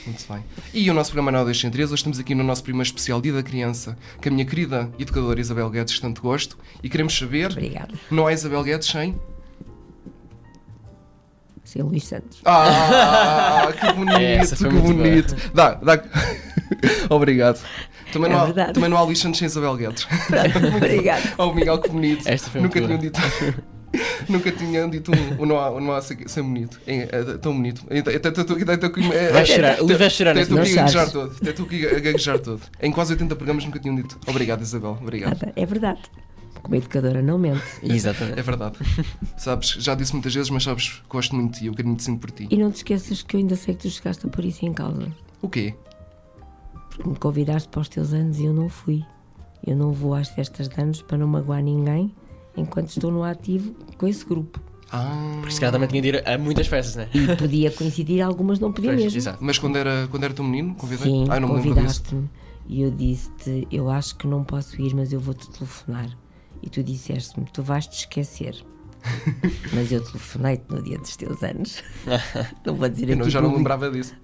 [0.07, 0.43] Muito bem.
[0.72, 3.34] E o nosso programa Não Deixem 3, hoje estamos aqui no nosso primeiro especial Dia
[3.34, 7.51] da Criança, com a minha querida educadora Isabel Guedes, que tanto gosto, e queremos saber,
[7.51, 7.93] Obrigada.
[8.11, 9.14] não há Isabel Guedes sem...
[11.64, 12.41] Seu Luís Santos.
[12.47, 15.36] Ah, que bonito, Essa que bonito.
[15.55, 16.03] Dá, dá.
[17.11, 17.61] Obrigado.
[18.13, 20.07] Também, É não há, também não há Alexandre sem Isabel Guedes.
[20.77, 21.23] Obrigada.
[21.39, 22.29] Oh, Miguel, que bonito.
[22.29, 23.21] Esta foi Nunca tinham dito.
[24.29, 26.81] Nunca tinham dito um, um não há, um não há sem bonito.
[26.87, 27.85] É, é tão bonito.
[27.91, 28.41] Até- até-
[29.17, 31.37] é- Vai chorar, Luís vai chorar neste tu gaguejar todo.
[31.41, 32.61] Até tu a gaguejar todo.
[32.81, 34.19] Em quase 80 programas nunca tinham dito.
[34.27, 34.97] Obrigado, Isabel.
[35.01, 35.53] Obrigado.
[35.57, 36.01] É verdade.
[36.63, 37.63] Como educadora não mente.
[37.83, 38.39] Exatamente.
[38.39, 38.77] É verdade.
[39.37, 41.67] Sabes, já disse muitas vezes, mas sabes, que gosto muito de ti.
[41.67, 42.47] Eu quero muito sinto por ti.
[42.51, 44.73] E não te esqueças que eu ainda sei que tu chegaste a pôr isso em
[44.73, 45.09] causa.
[45.43, 45.75] O quê?
[47.01, 49.03] Porque me convidaste para os teus anos e eu não fui.
[49.67, 52.15] Eu não vou às festas de anos para não magoar ninguém
[52.57, 54.61] enquanto estou no ativo com esse grupo.
[54.93, 55.39] Ah.
[55.41, 57.09] Porque se calhar também tinha de ir a muitas festas, né?
[57.15, 59.19] E podia coincidir, algumas não podia Pois, mesmo.
[59.19, 59.39] Exato.
[59.41, 61.07] Mas quando era, quando era teu menino, convidei?
[61.07, 61.47] Sim, disso.
[61.47, 62.31] convidaste-me
[62.69, 66.11] e eu disse-te: Eu acho que não posso ir, mas eu vou-te telefonar.
[66.63, 68.63] E tu disseste-me: Tu vais-te esquecer.
[69.73, 71.83] mas eu telefonei-te no dia dos teus anos.
[72.65, 73.23] não vou dizer Eu aqui.
[73.23, 73.59] não- já não público.
[73.59, 74.15] lembrava disso.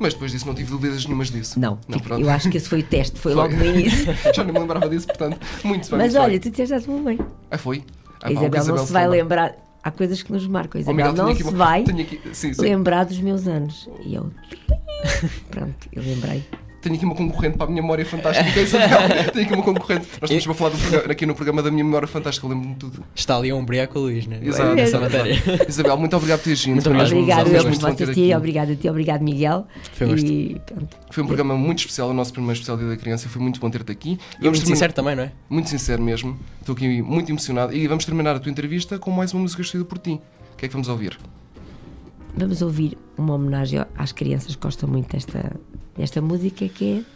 [0.00, 1.58] Mas depois disso não tive dúvidas nenhumas disso.
[1.60, 2.20] Não, Não, pronto.
[2.20, 3.42] eu acho que esse foi o teste, foi, Foi.
[3.42, 4.12] logo no início.
[4.34, 5.98] Já não me lembrava disso, portanto, muito bem.
[5.98, 6.40] mas muito olha, bem.
[6.40, 7.18] tu disseste muito bem.
[7.50, 7.84] Ah, foi?
[8.14, 9.44] Ah, A pá, que Isabel não se vai lembra.
[9.46, 9.64] lembrar.
[9.84, 10.78] Há coisas que nos marcam.
[10.80, 12.62] A Oh, Isabel tenho não aqui se vai aqui, sim, sim.
[12.62, 13.88] lembrar dos meus anos.
[14.04, 14.30] E eu.
[15.50, 16.42] Pronto, eu lembrei.
[16.84, 18.98] Tenho aqui uma concorrente para a minha memória fantástica, é Isabel.
[19.32, 20.06] Tenho aqui uma concorrente.
[20.20, 22.74] Nós estamos a falar do programa- aqui no programa da minha memória fantástica, eu lembro-me
[22.74, 23.02] de tudo.
[23.14, 24.38] Está ali a ombrear com o Luís, né?
[24.42, 25.42] Exato, Nessa exato, matéria.
[25.66, 26.74] Isabel, muito obrigado por teres vindo.
[26.74, 28.20] Muito Obrigado foi eu por muito bom ter vocês aqui.
[28.20, 28.36] terem.
[28.36, 29.66] Obrigado a ti, obrigado Miguel.
[29.94, 30.14] Foi um.
[30.16, 30.96] E pronto.
[31.10, 33.28] Foi um programa muito especial, o nosso primeiro especial Dia da Criança.
[33.30, 34.10] Foi muito bom ter-te aqui.
[34.38, 35.32] E Vamos muito sincero também, não é?
[35.48, 36.38] Muito sincero mesmo.
[36.60, 37.72] Estou aqui muito emocionado.
[37.74, 40.20] E vamos terminar a tua entrevista com mais uma música escolhida por ti.
[40.52, 41.18] O que é que vamos ouvir?
[42.36, 45.52] Vamos ouvir uma homenagem às crianças que gostam muito desta,
[45.96, 47.14] desta música, que é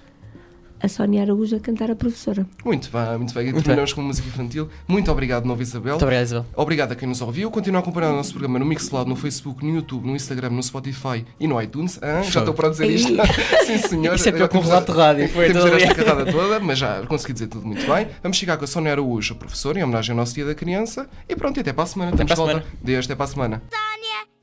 [0.81, 2.47] a Sónia Araújo a cantar a professora.
[2.65, 3.45] Muito bem, muito bem.
[3.47, 4.69] Muito terminamos com música infantil.
[4.87, 5.95] Muito obrigado, Nova Isabel.
[5.95, 6.47] Muito obrigado, Isabel.
[6.55, 7.51] Obrigado a quem nos ouviu.
[7.51, 10.63] Continua a acompanhar o nosso programa no Mixcloud, no Facebook, no YouTube, no Instagram, no
[10.63, 11.99] Spotify e no iTunes.
[12.01, 13.13] Ah, já estou para dizer isto.
[13.67, 14.15] Sim, senhor.
[14.15, 15.29] Isso é pior que um relato de rádio.
[15.31, 18.07] Foi Temos esta carrada toda, mas já consegui dizer tudo muito bem.
[18.23, 21.09] Vamos chegar com a Sónia Araújo, a professora, em homenagem ao nosso Dia da Criança.
[21.29, 22.13] E pronto, e até para a semana.
[22.13, 22.77] Até Estamos para a de volta.
[22.85, 23.63] Deus, até para a semana.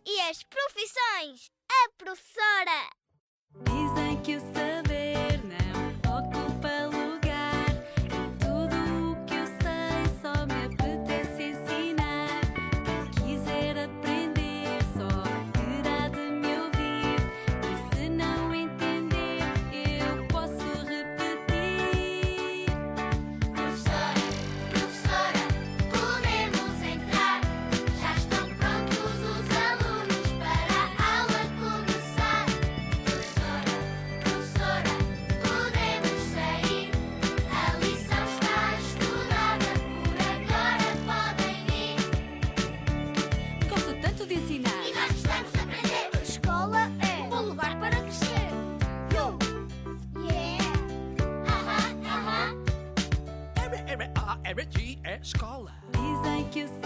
[0.08, 1.50] E as profissões.
[1.68, 2.90] A professora.
[3.64, 4.85] Dizem que o saber
[55.22, 55.72] escola.
[55.92, 56.85] Dizem que o